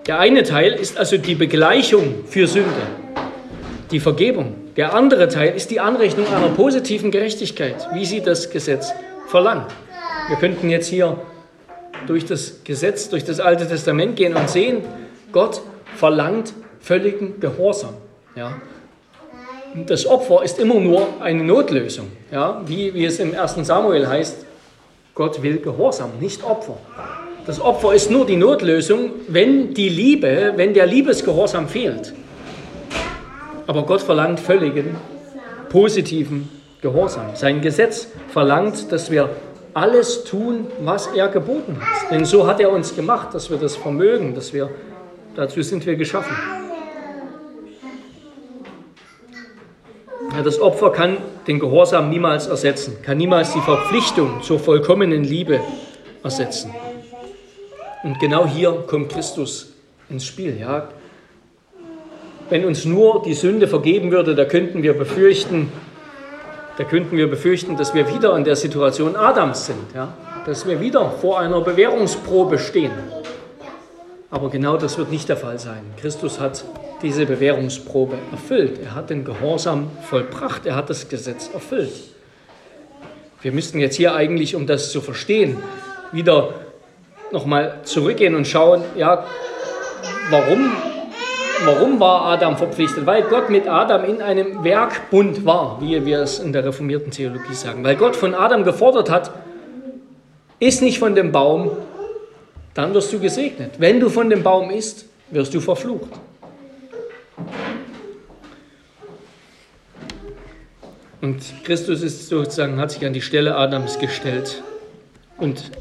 Der 0.08 0.20
eine 0.20 0.44
Teil 0.44 0.74
ist 0.74 0.98
also 0.98 1.18
die 1.18 1.36
Begleichung 1.36 2.26
für 2.28 2.48
Sünde, 2.48 2.70
die 3.92 4.00
Vergebung. 4.00 4.65
Der 4.78 4.94
andere 4.94 5.30
Teil 5.30 5.56
ist 5.56 5.72
die 5.72 5.80
Anrechnung 5.80 6.28
einer 6.28 6.50
positiven 6.50 7.10
Gerechtigkeit, 7.10 7.88
wie 7.94 8.06
sie 8.06 8.22
das 8.22 8.50
Gesetz 8.50 8.92
verlangt. 9.28 9.72
Wir 10.28 10.36
könnten 10.36 10.70
jetzt 10.70 10.88
hier 10.88 11.18
durch 12.08 12.26
das 12.26 12.64
Gesetz, 12.66 13.10
durch 13.10 13.24
das 13.24 13.40
Alte 13.40 13.68
Testament 13.68 14.18
gehen 14.18 14.36
und 14.36 14.50
sehen, 14.50 14.84
Gott 15.32 15.62
verlangt 15.96 16.54
völligen 16.82 17.40
Gehorsam. 17.40 17.94
Ja. 18.36 18.58
Das 19.88 20.06
Opfer 20.06 20.44
ist 20.44 20.60
immer 20.60 20.76
nur 20.76 21.08
eine 21.22 21.44
Notlösung, 21.44 22.08
ja, 22.32 22.62
wie, 22.66 22.94
wie 22.94 23.06
es 23.06 23.20
im 23.20 23.34
1. 23.34 23.56
Samuel 23.62 24.08
heißt, 24.08 24.46
Gott 25.14 25.42
will 25.42 25.58
Gehorsam, 25.58 26.12
nicht 26.20 26.44
Opfer. 26.44 26.78
Das 27.46 27.62
Opfer 27.62 27.94
ist 27.94 28.12
nur 28.12 28.26
die 28.26 28.36
Notlösung, 28.36 29.12
wenn 29.30 29.74
die 29.74 29.90
Liebe, 29.90 30.54
wenn 30.58 30.74
der 30.74 30.86
Liebesgehorsam 30.86 31.70
fehlt. 31.70 32.14
Aber 33.68 33.84
Gott 33.84 34.02
verlangt 34.02 34.40
völligen, 34.40 34.96
positiven 35.70 36.50
Gehorsam. 36.82 37.36
Sein 37.36 37.62
Gesetz 37.62 38.08
verlangt, 38.30 38.92
dass 38.92 39.10
wir 39.10 39.30
alles 39.74 40.24
tun, 40.24 40.68
was 40.82 41.08
er 41.08 41.28
geboten 41.28 41.78
hat. 41.82 42.12
Denn 42.12 42.26
so 42.26 42.48
hat 42.48 42.60
er 42.60 42.72
uns 42.72 42.96
gemacht, 42.96 43.34
dass 43.34 43.50
wir 43.50 43.58
das 43.58 43.76
vermögen, 43.76 44.36
dass 44.36 44.54
wir, 44.54 44.70
dazu 45.36 45.62
sind 45.62 45.86
wir 45.86 45.96
geschaffen. 45.96 46.36
Ja, 50.36 50.44
das 50.44 50.60
Opfer 50.60 50.92
kann 50.92 51.18
den 51.48 51.60
Gehorsam 51.60 52.10
niemals 52.10 52.48
ersetzen, 52.48 52.98
kann 53.02 53.18
niemals 53.18 53.54
die 53.54 53.62
Verpflichtung 53.62 54.42
zur 54.42 54.60
vollkommenen 54.60 55.24
Liebe 55.24 55.60
ersetzen. 56.24 56.74
Und 58.04 58.20
genau 58.20 58.46
hier 58.46 58.84
kommt 58.88 59.10
Christus 59.12 59.74
ins 60.10 60.26
Spiel. 60.26 60.58
Ja? 60.60 60.90
Wenn 62.50 62.66
uns 62.66 62.86
nur 62.86 63.24
die 63.24 63.34
Sünde 63.34 63.68
vergeben 63.68 64.12
würde, 64.12 64.36
da 64.36 64.46
könnten 64.46 64.84
wir 64.84 64.94
befürchten, 64.94 65.72
da 66.78 66.84
könnten 66.84 67.18
wir 67.18 67.30
befürchten, 67.30 67.78
dass 67.78 67.94
wir 67.94 68.14
wieder 68.14 68.36
in 68.38 68.44
der 68.44 68.56
Situation 68.56 69.16
Adams 69.16 69.66
sind, 69.66 69.94
ja? 69.96 70.14
dass 70.46 70.68
wir 70.68 70.80
wieder 70.80 71.10
vor 71.10 71.40
einer 71.40 71.62
Bewährungsprobe 71.62 72.60
stehen. 72.60 72.92
Aber 74.30 74.50
genau 74.50 74.78
das 74.78 74.98
wird 74.98 75.12
nicht 75.12 75.30
der 75.30 75.38
Fall 75.38 75.58
sein. 75.58 75.82
Christus 76.00 76.40
hat 76.40 76.66
diese 77.02 77.26
Bewährungsprobe 77.26 78.18
erfüllt. 78.32 78.80
Er 78.84 78.94
hat 78.94 79.10
den 79.10 79.24
Gehorsam 79.24 79.90
vollbracht. 80.02 80.66
Er 80.66 80.76
hat 80.76 80.90
das 80.90 81.08
Gesetz 81.08 81.50
erfüllt. 81.54 81.94
Wir 83.42 83.52
müssten 83.52 83.80
jetzt 83.80 83.96
hier 83.96 84.14
eigentlich, 84.14 84.56
um 84.56 84.68
das 84.68 84.92
zu 84.92 85.02
verstehen, 85.02 85.58
wieder 86.12 86.54
nochmal 87.32 87.80
zurückgehen 87.84 88.36
und 88.36 88.48
schauen, 88.48 88.82
ja, 88.98 89.26
warum, 90.30 90.72
warum 91.64 92.00
war 92.00 92.26
Adam 92.26 92.58
verpflichtet? 92.58 93.06
Weil 93.06 93.24
Gott 93.24 93.50
mit 93.50 93.68
Adam 93.68 94.04
in 94.06 94.22
einem 94.22 94.64
Werkbund 94.64 95.46
war, 95.46 95.80
wie 95.82 96.06
wir 96.06 96.20
es 96.20 96.40
in 96.40 96.54
der 96.54 96.66
reformierten 96.66 97.12
Theologie 97.12 97.54
sagen. 97.54 97.84
Weil 97.84 97.96
Gott 97.96 98.16
von 98.16 98.34
Adam 98.34 98.64
gefordert 98.64 99.10
hat, 99.10 99.32
iss 100.60 100.82
nicht 100.82 101.00
von 101.00 101.16
dem 101.16 101.32
Baum, 101.32 101.72
dann 102.74 102.94
wirst 102.94 103.14
du 103.14 103.20
gesegnet. 103.20 103.76
Wenn 103.80 104.00
du 104.00 104.10
von 104.10 104.30
dem 104.30 104.44
Baum 104.44 104.70
isst, 104.70 105.06
wirst 105.32 105.54
du 105.54 105.62
verflucht. 105.62 106.10
Und 111.22 111.42
Christus 111.64 112.02
ist 112.02 112.28
sozusagen, 112.30 112.80
hat 112.80 112.92
sich 112.92 113.06
an 113.06 113.14
die 113.14 113.22
Stelle 113.22 113.56
Adams 113.56 113.98
gestellt. 113.98 114.62
Und 115.38 115.72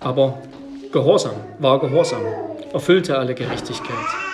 aber 0.00 0.38
Gehorsam, 0.92 1.34
war 1.58 1.80
Gehorsam, 1.80 2.22
erfüllte 2.72 3.18
alle 3.18 3.34
Gerechtigkeit. 3.34 4.25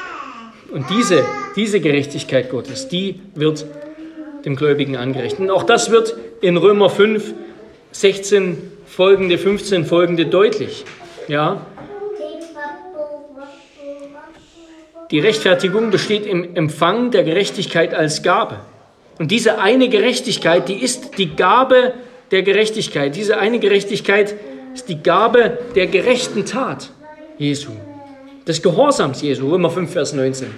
Und 0.72 0.88
diese, 0.90 1.24
diese 1.54 1.80
Gerechtigkeit 1.80 2.50
Gottes, 2.50 2.88
die 2.88 3.20
wird 3.34 3.66
dem 4.44 4.56
Gläubigen 4.56 4.96
angerechnet. 4.96 5.40
Und 5.40 5.50
auch 5.50 5.64
das 5.64 5.90
wird 5.90 6.16
in 6.40 6.56
Römer 6.56 6.90
5, 6.90 7.34
16 7.92 8.56
folgende, 8.86 9.38
15 9.38 9.84
folgende 9.84 10.26
deutlich. 10.26 10.84
Ja, 11.28 11.64
Die 15.12 15.18
Rechtfertigung 15.18 15.90
besteht 15.90 16.24
im 16.24 16.56
Empfang 16.56 17.10
der 17.10 17.22
Gerechtigkeit 17.22 17.92
als 17.92 18.22
Gabe. 18.22 18.60
Und 19.18 19.30
diese 19.30 19.58
eine 19.58 19.90
Gerechtigkeit, 19.90 20.70
die 20.70 20.82
ist 20.82 21.18
die 21.18 21.36
Gabe 21.36 21.92
der 22.30 22.42
Gerechtigkeit. 22.42 23.14
Diese 23.14 23.36
eine 23.36 23.58
Gerechtigkeit 23.58 24.34
ist 24.72 24.88
die 24.88 25.02
Gabe 25.02 25.58
der 25.74 25.86
gerechten 25.86 26.46
Tat 26.46 26.90
Jesu, 27.36 27.72
des 28.46 28.62
Gehorsams 28.62 29.22
Jesu, 29.22 29.48
Römer 29.50 29.70
5, 29.70 29.90
Vers 29.90 30.12
19. 30.12 30.48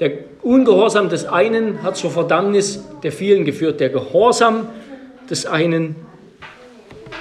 Der 0.00 0.12
Ungehorsam 0.42 1.08
des 1.08 1.24
einen 1.24 1.82
hat 1.82 1.96
zur 1.96 2.10
Verdammnis 2.10 2.84
der 3.02 3.12
vielen 3.12 3.44
geführt, 3.44 3.80
der 3.80 3.88
Gehorsam 3.88 4.68
des 5.28 5.46
einen 5.46 5.96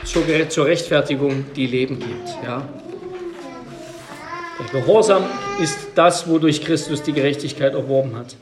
zur, 0.03 0.23
zur 0.49 0.65
Rechtfertigung, 0.65 1.45
die 1.55 1.67
Leben 1.67 1.99
gibt. 1.99 2.29
Ja. 2.43 2.67
Der 4.59 4.81
Gehorsam 4.81 5.23
ist 5.61 5.77
das, 5.95 6.29
wodurch 6.29 6.63
Christus 6.63 7.03
die 7.03 7.13
Gerechtigkeit 7.13 7.73
erworben 7.73 8.15
hat. 8.15 8.35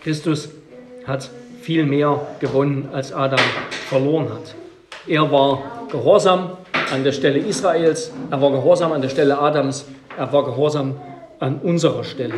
Christus 0.00 0.48
hat 1.06 1.30
viel 1.68 1.84
mehr 1.84 2.18
gewonnen, 2.40 2.88
als 2.94 3.12
Adam 3.12 3.38
verloren 3.90 4.30
hat. 4.30 4.54
Er 5.06 5.30
war 5.30 5.86
gehorsam 5.92 6.56
an 6.90 7.04
der 7.04 7.12
Stelle 7.12 7.40
Israels, 7.40 8.10
er 8.30 8.40
war 8.40 8.52
gehorsam 8.52 8.92
an 8.92 9.02
der 9.02 9.10
Stelle 9.10 9.38
Adams, 9.38 9.84
er 10.16 10.32
war 10.32 10.46
gehorsam 10.46 10.94
an 11.40 11.60
unserer 11.62 12.04
Stelle. 12.04 12.32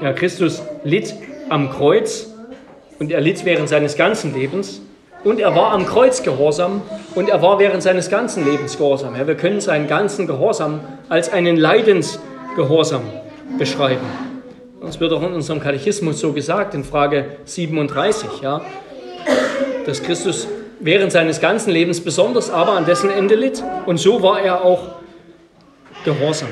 Ja, 0.00 0.12
Christus 0.12 0.62
litt 0.84 1.14
am 1.48 1.68
Kreuz 1.68 2.32
und 3.00 3.10
er 3.10 3.22
litt 3.22 3.44
während 3.44 3.68
seines 3.68 3.96
ganzen 3.96 4.32
Lebens 4.32 4.82
und 5.24 5.40
er 5.40 5.56
war 5.56 5.72
am 5.72 5.84
Kreuz 5.84 6.22
gehorsam 6.22 6.82
und 7.16 7.28
er 7.28 7.42
war 7.42 7.58
während 7.58 7.82
seines 7.82 8.08
ganzen 8.08 8.48
Lebens 8.48 8.78
gehorsam. 8.78 9.16
Ja, 9.16 9.26
wir 9.26 9.34
können 9.34 9.60
seinen 9.60 9.88
ganzen 9.88 10.28
Gehorsam 10.28 10.78
als 11.08 11.32
einen 11.32 11.56
Leidensgehorsam 12.56 13.02
beschreiben. 13.58 14.06
Das 14.80 15.00
wird 15.00 15.12
auch 15.12 15.22
in 15.22 15.32
unserem 15.32 15.60
Katechismus 15.60 16.20
so 16.20 16.32
gesagt, 16.32 16.74
in 16.74 16.84
Frage 16.84 17.36
37, 17.44 18.28
ja, 18.42 18.62
dass 19.84 20.02
Christus 20.02 20.46
während 20.80 21.12
seines 21.12 21.40
ganzen 21.40 21.70
Lebens 21.70 22.00
besonders 22.00 22.50
aber 22.50 22.72
an 22.72 22.86
dessen 22.86 23.10
Ende 23.10 23.34
litt. 23.34 23.62
Und 23.86 23.98
so 23.98 24.22
war 24.22 24.40
er 24.40 24.64
auch 24.64 24.96
gehorsam. 26.04 26.48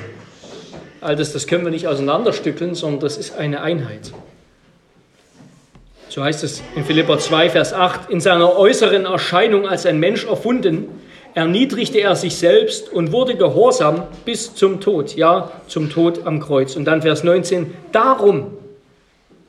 All 1.01 1.17
das, 1.17 1.33
das 1.33 1.47
können 1.47 1.65
wir 1.65 1.71
nicht 1.71 1.87
auseinanderstückeln, 1.87 2.75
sondern 2.75 3.01
das 3.01 3.19
ist 3.19 3.37
eine 3.37 3.61
Einheit. 3.61 4.13
So 6.09 6.23
heißt 6.23 6.45
es 6.45 6.63
in 6.77 6.85
Philippa 6.85 7.19
2, 7.19 7.51
Vers 7.51 7.73
8, 7.73 8.11
in 8.11 8.21
seiner 8.21 8.57
äußeren 8.57 9.05
Erscheinung 9.05 9.67
als 9.67 9.85
ein 9.85 9.99
Mensch 9.99 10.25
erfunden, 10.25 10.89
erniedrigte 11.35 12.01
er 12.01 12.17
sich 12.17 12.37
selbst 12.37 12.93
und 12.93 13.13
wurde 13.13 13.37
gehorsam 13.37 14.05
bis 14.25 14.55
zum 14.55 14.81
Tod, 14.81 15.17
ja, 15.17 15.51
zum 15.67 15.91
Tod 15.91 16.27
am 16.27 16.41
Kreuz. 16.41 16.77
Und 16.77 16.85
dann 16.85 17.03
Vers 17.03 17.25
19, 17.25 17.75
darum, 17.93 18.57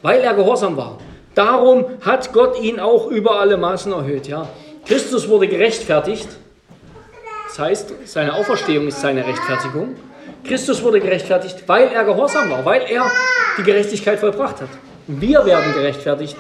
weil 0.01 0.21
er 0.21 0.33
gehorsam 0.33 0.77
war, 0.77 0.97
darum 1.36 1.86
hat 2.01 2.33
Gott 2.33 2.59
ihn 2.61 2.79
auch 2.79 3.07
über 3.07 3.39
alle 3.39 3.57
Maßen 3.57 3.91
erhöht, 3.91 4.27
ja. 4.27 4.49
Christus 4.86 5.27
wurde 5.29 5.47
gerechtfertigt, 5.47 6.27
das 7.47 7.59
heißt, 7.59 7.93
seine 8.05 8.33
Auferstehung 8.33 8.88
ist 8.88 8.99
seine 8.99 9.25
Rechtfertigung. 9.25 9.95
Christus 10.43 10.83
wurde 10.83 10.99
gerechtfertigt, 10.99 11.63
weil 11.67 11.88
er 11.88 12.03
gehorsam 12.03 12.49
war, 12.49 12.65
weil 12.65 12.81
er 12.81 13.09
die 13.57 13.63
Gerechtigkeit 13.63 14.19
vollbracht 14.19 14.61
hat. 14.61 14.69
Wir 15.07 15.45
werden 15.45 15.73
gerechtfertigt, 15.73 16.36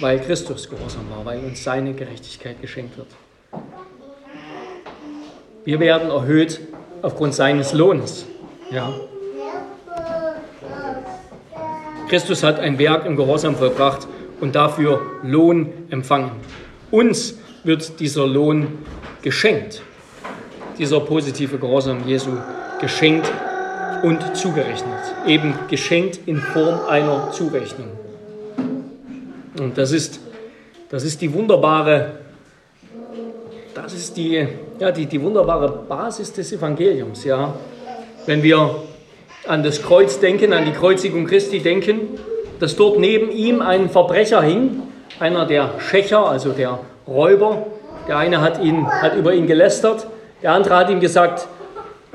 weil 0.00 0.20
Christus 0.20 0.70
gehorsam 0.70 1.10
war, 1.10 1.24
weil 1.24 1.38
uns 1.40 1.62
seine 1.62 1.92
Gerechtigkeit 1.92 2.60
geschenkt 2.62 2.96
wird. 2.96 3.08
Wir 5.64 5.78
werden 5.78 6.10
erhöht 6.10 6.60
aufgrund 7.02 7.34
seines 7.34 7.72
Lohnes. 7.72 8.26
Ja. 8.70 8.92
Christus 12.08 12.42
hat 12.42 12.58
ein 12.58 12.78
Werk 12.78 13.06
im 13.06 13.16
Gehorsam 13.16 13.54
vollbracht 13.54 14.08
und 14.40 14.56
dafür 14.56 15.00
Lohn 15.22 15.72
empfangen. 15.90 16.32
Uns 16.90 17.38
wird 17.62 18.00
dieser 18.00 18.26
Lohn 18.26 18.78
geschenkt, 19.22 19.82
dieser 20.78 20.98
positive 21.00 21.58
Gehorsam 21.58 22.08
Jesu 22.08 22.30
geschenkt 22.80 23.30
und 24.02 24.36
zugerechnet. 24.36 24.98
Eben 25.26 25.54
geschenkt 25.70 26.20
in 26.26 26.38
Form 26.38 26.80
einer 26.88 27.30
Zurechnung. 27.30 27.92
Und 29.60 29.78
das 29.78 29.92
ist, 29.92 30.18
das 30.90 31.04
ist 31.04 31.20
die 31.20 31.32
wunderbare, 31.32 32.18
das 33.74 33.94
ist 33.94 34.16
die, 34.16 34.48
ja, 34.82 34.90
die, 34.90 35.06
die 35.06 35.22
wunderbare 35.22 35.68
Basis 35.88 36.32
des 36.32 36.52
Evangeliums. 36.52 37.22
Ja. 37.22 37.54
Wenn 38.26 38.42
wir 38.42 38.82
an 39.46 39.62
das 39.62 39.80
Kreuz 39.80 40.18
denken, 40.18 40.52
an 40.52 40.64
die 40.64 40.72
Kreuzigung 40.72 41.24
Christi 41.24 41.60
denken, 41.60 42.18
dass 42.58 42.74
dort 42.74 42.98
neben 42.98 43.30
ihm 43.30 43.62
ein 43.62 43.90
Verbrecher 43.90 44.42
hing, 44.42 44.82
einer 45.20 45.46
der 45.46 45.74
Schächer, 45.78 46.26
also 46.28 46.50
der 46.50 46.80
Räuber. 47.06 47.66
Der 48.08 48.16
eine 48.16 48.40
hat, 48.40 48.60
ihn, 48.60 48.88
hat 48.90 49.14
über 49.14 49.32
ihn 49.32 49.46
gelästert, 49.46 50.08
der 50.42 50.50
andere 50.50 50.74
hat 50.74 50.90
ihm 50.90 50.98
gesagt, 50.98 51.46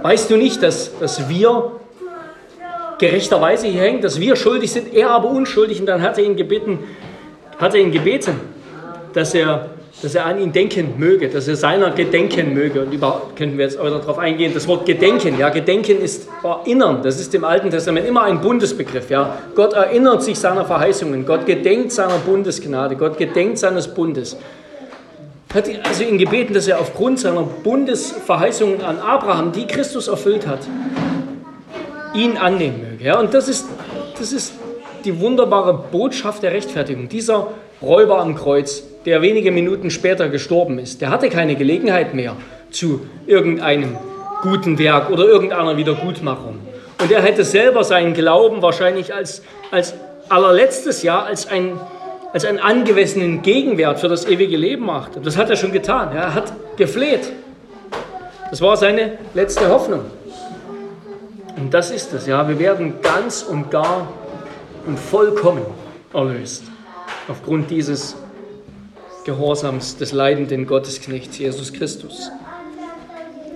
weißt 0.02 0.30
du 0.30 0.36
nicht, 0.36 0.62
dass, 0.62 0.92
dass 1.00 1.30
wir 1.30 1.72
gerechterweise 2.98 3.68
hier 3.68 3.82
hängen, 3.82 4.02
dass 4.02 4.20
wir 4.20 4.36
schuldig 4.36 4.74
sind, 4.74 4.94
er 4.94 5.12
aber 5.12 5.30
unschuldig. 5.30 5.80
Und 5.80 5.86
dann 5.86 6.02
hat 6.02 6.18
er 6.18 6.26
ihn 6.26 6.36
gebeten, 6.36 6.80
hat 7.60 7.76
er 7.76 7.80
ihn 7.80 7.94
gebeten, 7.94 8.42
dass 9.14 9.34
er, 9.34 9.70
dass 10.02 10.14
er 10.14 10.26
an 10.26 10.40
ihn 10.40 10.52
denken 10.52 10.94
möge, 10.98 11.28
dass 11.28 11.48
er 11.48 11.56
seiner 11.56 11.90
gedenken 11.92 12.54
möge. 12.54 12.82
Und 12.82 12.94
überhaupt 12.94 13.36
könnten 13.36 13.58
wir 13.58 13.66
jetzt 13.66 13.80
auch 13.80 13.90
darauf 13.90 14.20
eingehen, 14.20 14.54
das 14.54 14.68
Wort 14.68 14.86
Gedenken, 14.86 15.40
ja, 15.40 15.50
Gedenken 15.50 16.00
ist 16.02 16.28
erinnern. 16.44 17.00
Das 17.02 17.20
ist 17.20 17.34
im 17.34 17.44
Alten 17.44 17.72
Testament 17.72 18.08
immer 18.08 18.24
ein 18.24 18.40
Bundesbegriff, 18.40 19.10
ja. 19.10 19.40
Gott 19.56 19.74
erinnert 19.74 20.22
sich 20.22 20.38
seiner 20.38 20.66
Verheißungen, 20.66 21.26
Gott 21.26 21.46
gedenkt 21.48 21.92
seiner 21.92 22.20
Bundesgnade, 22.20 22.96
Gott 22.96 23.18
gedenkt 23.18 23.58
seines 23.58 23.88
Bundes. 23.88 24.38
Hat 25.54 25.66
also 25.84 26.04
ihn 26.04 26.20
gebeten, 26.20 26.54
dass 26.54 26.68
er 26.68 26.80
aufgrund 26.80 27.20
seiner 27.20 27.42
Bundesverheißungen 27.42 28.84
an 28.84 29.00
Abraham, 29.00 29.52
die 29.52 29.66
Christus 29.66 30.08
erfüllt 30.08 30.46
hat, 30.46 30.60
ihn 32.14 32.38
annehmen 32.38 32.82
möge. 32.92 33.04
Ja, 33.04 33.20
und 33.20 33.34
das 33.34 33.48
ist, 33.48 33.66
das 34.20 34.32
ist 34.32 34.54
die 35.06 35.20
wunderbare 35.20 35.86
Botschaft 35.92 36.44
der 36.44 36.52
Rechtfertigung. 36.52 37.10
Dieser 37.10 37.48
Räuber 37.82 38.20
am 38.20 38.36
Kreuz, 38.36 38.84
der 39.08 39.22
wenige 39.22 39.54
Minuten 39.54 39.90
später 39.90 40.28
gestorben 40.28 40.80
ist, 40.80 41.00
der 41.00 41.10
hatte 41.10 41.30
keine 41.30 41.56
Gelegenheit 41.56 42.14
mehr 42.14 42.36
zu 42.72 43.08
irgendeinem 43.26 43.96
guten 44.42 44.78
Werk 44.78 45.10
oder 45.10 45.24
irgendeiner 45.24 45.78
Wiedergutmachung. 45.78 46.60
Und 47.02 47.10
er 47.10 47.22
hätte 47.22 47.46
selber 47.46 47.86
seinen 47.86 48.14
Glauben 48.14 48.62
wahrscheinlich 48.62 49.16
als, 49.16 49.44
als 49.72 49.94
allerletztes 50.28 51.04
Jahr 51.04 51.26
als, 51.26 51.48
ein, 51.48 51.80
als 52.34 52.44
einen 52.44 52.60
angemessenen 52.60 53.42
Gegenwert 53.44 54.02
für 54.02 54.10
das 54.10 54.28
ewige 54.28 54.58
Leben 54.58 54.86
macht. 54.86 55.12
Das 55.26 55.38
hat 55.38 55.50
er 55.50 55.56
schon 55.56 55.72
getan. 55.72 56.14
Er 56.14 56.34
hat 56.34 56.52
gefleht. 56.76 57.32
Das 58.50 58.62
war 58.62 58.76
seine 58.76 59.14
letzte 59.34 59.70
Hoffnung. 59.70 60.02
Und 61.56 61.74
das 61.74 61.92
ist 61.92 62.14
es, 62.14 62.28
ja. 62.28 62.46
Wir 62.46 62.60
werden 62.60 62.96
ganz 63.02 63.42
und 63.42 63.72
gar 63.72 64.06
und 64.86 65.00
vollkommen 65.00 65.66
erlöst. 66.14 66.64
Aufgrund 67.30 67.72
dieses 67.72 68.18
Gehorsams 69.28 69.98
des 69.98 70.14
leidenden 70.14 70.66
Gottesknechts 70.66 71.38
Jesus 71.38 71.72
Christus. 71.72 72.32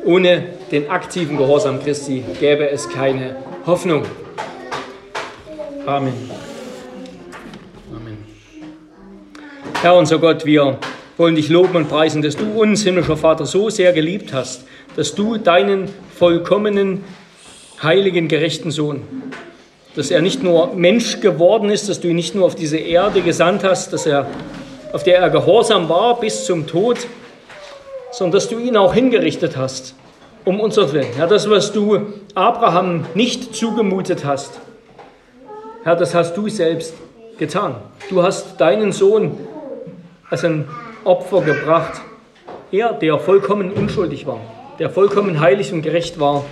Ohne 0.05 0.43
den 0.69 0.91
aktiven 0.91 1.37
Gehorsam 1.37 1.81
Christi 1.81 2.23
gäbe 2.39 2.69
es 2.69 2.87
keine 2.89 3.37
Hoffnung. 3.65 4.03
Amen. 5.87 6.13
Amen. 7.95 8.17
Herr 9.81 9.95
unser 9.95 10.19
Gott, 10.19 10.45
wir 10.45 10.77
wollen 11.17 11.35
dich 11.35 11.49
loben 11.49 11.75
und 11.77 11.89
preisen, 11.89 12.21
dass 12.21 12.35
du 12.35 12.51
uns, 12.51 12.83
himmlischer 12.83 13.17
Vater, 13.17 13.47
so 13.47 13.69
sehr 13.69 13.93
geliebt 13.93 14.33
hast, 14.33 14.65
dass 14.95 15.15
du 15.15 15.37
deinen 15.37 15.87
vollkommenen, 16.19 17.03
heiligen, 17.81 18.27
gerechten 18.27 18.69
Sohn 18.69 19.03
dass 19.95 20.09
er 20.09 20.21
nicht 20.21 20.41
nur 20.41 20.73
Mensch 20.73 21.19
geworden 21.19 21.69
ist, 21.69 21.89
dass 21.89 21.99
du 21.99 22.07
ihn 22.07 22.15
nicht 22.15 22.33
nur 22.35 22.45
auf 22.45 22.55
diese 22.55 22.77
Erde 22.77 23.21
gesandt 23.21 23.63
hast, 23.63 23.91
dass 23.91 24.05
er, 24.05 24.27
auf 24.93 25.03
der 25.03 25.19
er 25.19 25.29
gehorsam 25.29 25.89
war 25.89 26.19
bis 26.19 26.45
zum 26.45 26.67
Tod, 26.67 26.97
sondern 28.11 28.33
dass 28.33 28.49
du 28.49 28.59
ihn 28.59 28.75
auch 28.77 28.93
hingerichtet 28.93 29.57
hast, 29.57 29.95
um 30.45 30.59
unser 30.59 30.91
Willen. 30.91 31.13
Herr, 31.15 31.27
das, 31.27 31.49
was 31.49 31.71
du 31.71 32.13
Abraham 32.35 33.05
nicht 33.13 33.55
zugemutet 33.55 34.25
hast, 34.25 34.59
Herr, 35.83 35.95
das 35.95 36.13
hast 36.13 36.35
du 36.35 36.47
selbst 36.47 36.93
getan. 37.39 37.75
Du 38.09 38.21
hast 38.21 38.59
deinen 38.61 38.91
Sohn 38.91 39.37
als 40.29 40.45
ein 40.45 40.67
Opfer 41.03 41.41
gebracht. 41.41 42.01
Er, 42.71 42.93
der 42.93 43.17
vollkommen 43.17 43.71
unschuldig 43.71 44.27
war, 44.27 44.39
der 44.77 44.89
vollkommen 44.89 45.39
heilig 45.39 45.73
und 45.73 45.81
gerecht 45.81 46.19
war, 46.19 46.45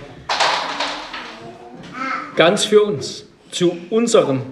ganz 2.34 2.64
für 2.64 2.82
uns 2.82 3.26
zu 3.50 3.76
unserem 3.90 4.42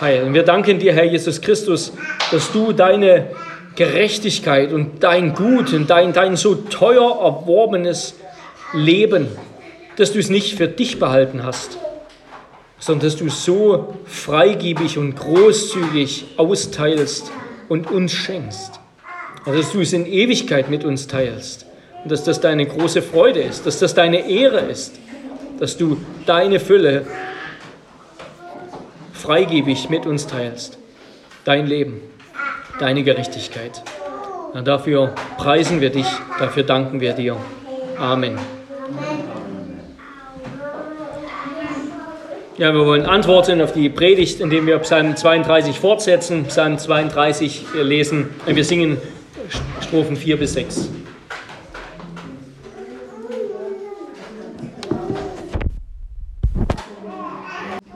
Heil. 0.00 0.24
Und 0.24 0.34
wir 0.34 0.44
danken 0.44 0.78
dir, 0.78 0.92
Herr 0.92 1.04
Jesus 1.04 1.40
Christus, 1.40 1.92
dass 2.30 2.52
du 2.52 2.72
deine 2.72 3.30
Gerechtigkeit 3.76 4.72
und 4.72 5.02
dein 5.02 5.34
Gut 5.34 5.72
und 5.72 5.90
dein, 5.90 6.12
dein 6.12 6.36
so 6.36 6.54
teuer 6.54 7.20
erworbenes 7.22 8.16
Leben, 8.72 9.28
dass 9.96 10.12
du 10.12 10.18
es 10.18 10.30
nicht 10.30 10.56
für 10.56 10.68
dich 10.68 10.98
behalten 10.98 11.44
hast, 11.44 11.78
sondern 12.78 13.08
dass 13.08 13.16
du 13.16 13.26
es 13.26 13.44
so 13.44 13.94
freigebig 14.04 14.98
und 14.98 15.16
großzügig 15.16 16.26
austeilst 16.36 17.30
und 17.68 17.90
uns 17.90 18.12
schenkst. 18.12 18.80
Und 19.44 19.56
dass 19.56 19.72
du 19.72 19.80
es 19.80 19.92
in 19.92 20.06
Ewigkeit 20.06 20.68
mit 20.68 20.84
uns 20.84 21.06
teilst. 21.06 21.66
Und 22.02 22.12
dass 22.12 22.24
das 22.24 22.40
deine 22.40 22.66
große 22.66 23.02
Freude 23.02 23.40
ist, 23.40 23.66
dass 23.66 23.78
das 23.78 23.94
deine 23.94 24.28
Ehre 24.28 24.60
ist, 24.60 24.98
dass 25.58 25.76
du 25.76 25.98
deine 26.26 26.60
Fülle 26.60 27.06
freigebig 29.12 29.90
mit 29.90 30.06
uns 30.06 30.26
teilst. 30.26 30.78
Dein 31.44 31.66
Leben, 31.66 32.00
deine 32.80 33.02
Gerechtigkeit. 33.02 33.82
Dafür 34.64 35.14
preisen 35.36 35.80
wir 35.80 35.90
dich, 35.90 36.06
dafür 36.38 36.64
danken 36.64 37.00
wir 37.00 37.12
dir. 37.12 37.36
Amen. 37.98 38.38
Ja, 42.56 42.74
wir 42.74 42.84
wollen 42.84 43.06
antworten 43.06 43.62
auf 43.62 43.72
die 43.72 43.88
Predigt, 43.88 44.40
indem 44.40 44.66
wir 44.66 44.78
Psalm 44.80 45.16
32 45.16 45.78
fortsetzen. 45.78 46.44
Psalm 46.46 46.78
32 46.78 47.64
lesen. 47.82 48.30
Wir 48.44 48.64
singen 48.64 48.98
Strophen 49.80 50.16
4 50.16 50.38
bis 50.38 50.54
6. 50.54 50.90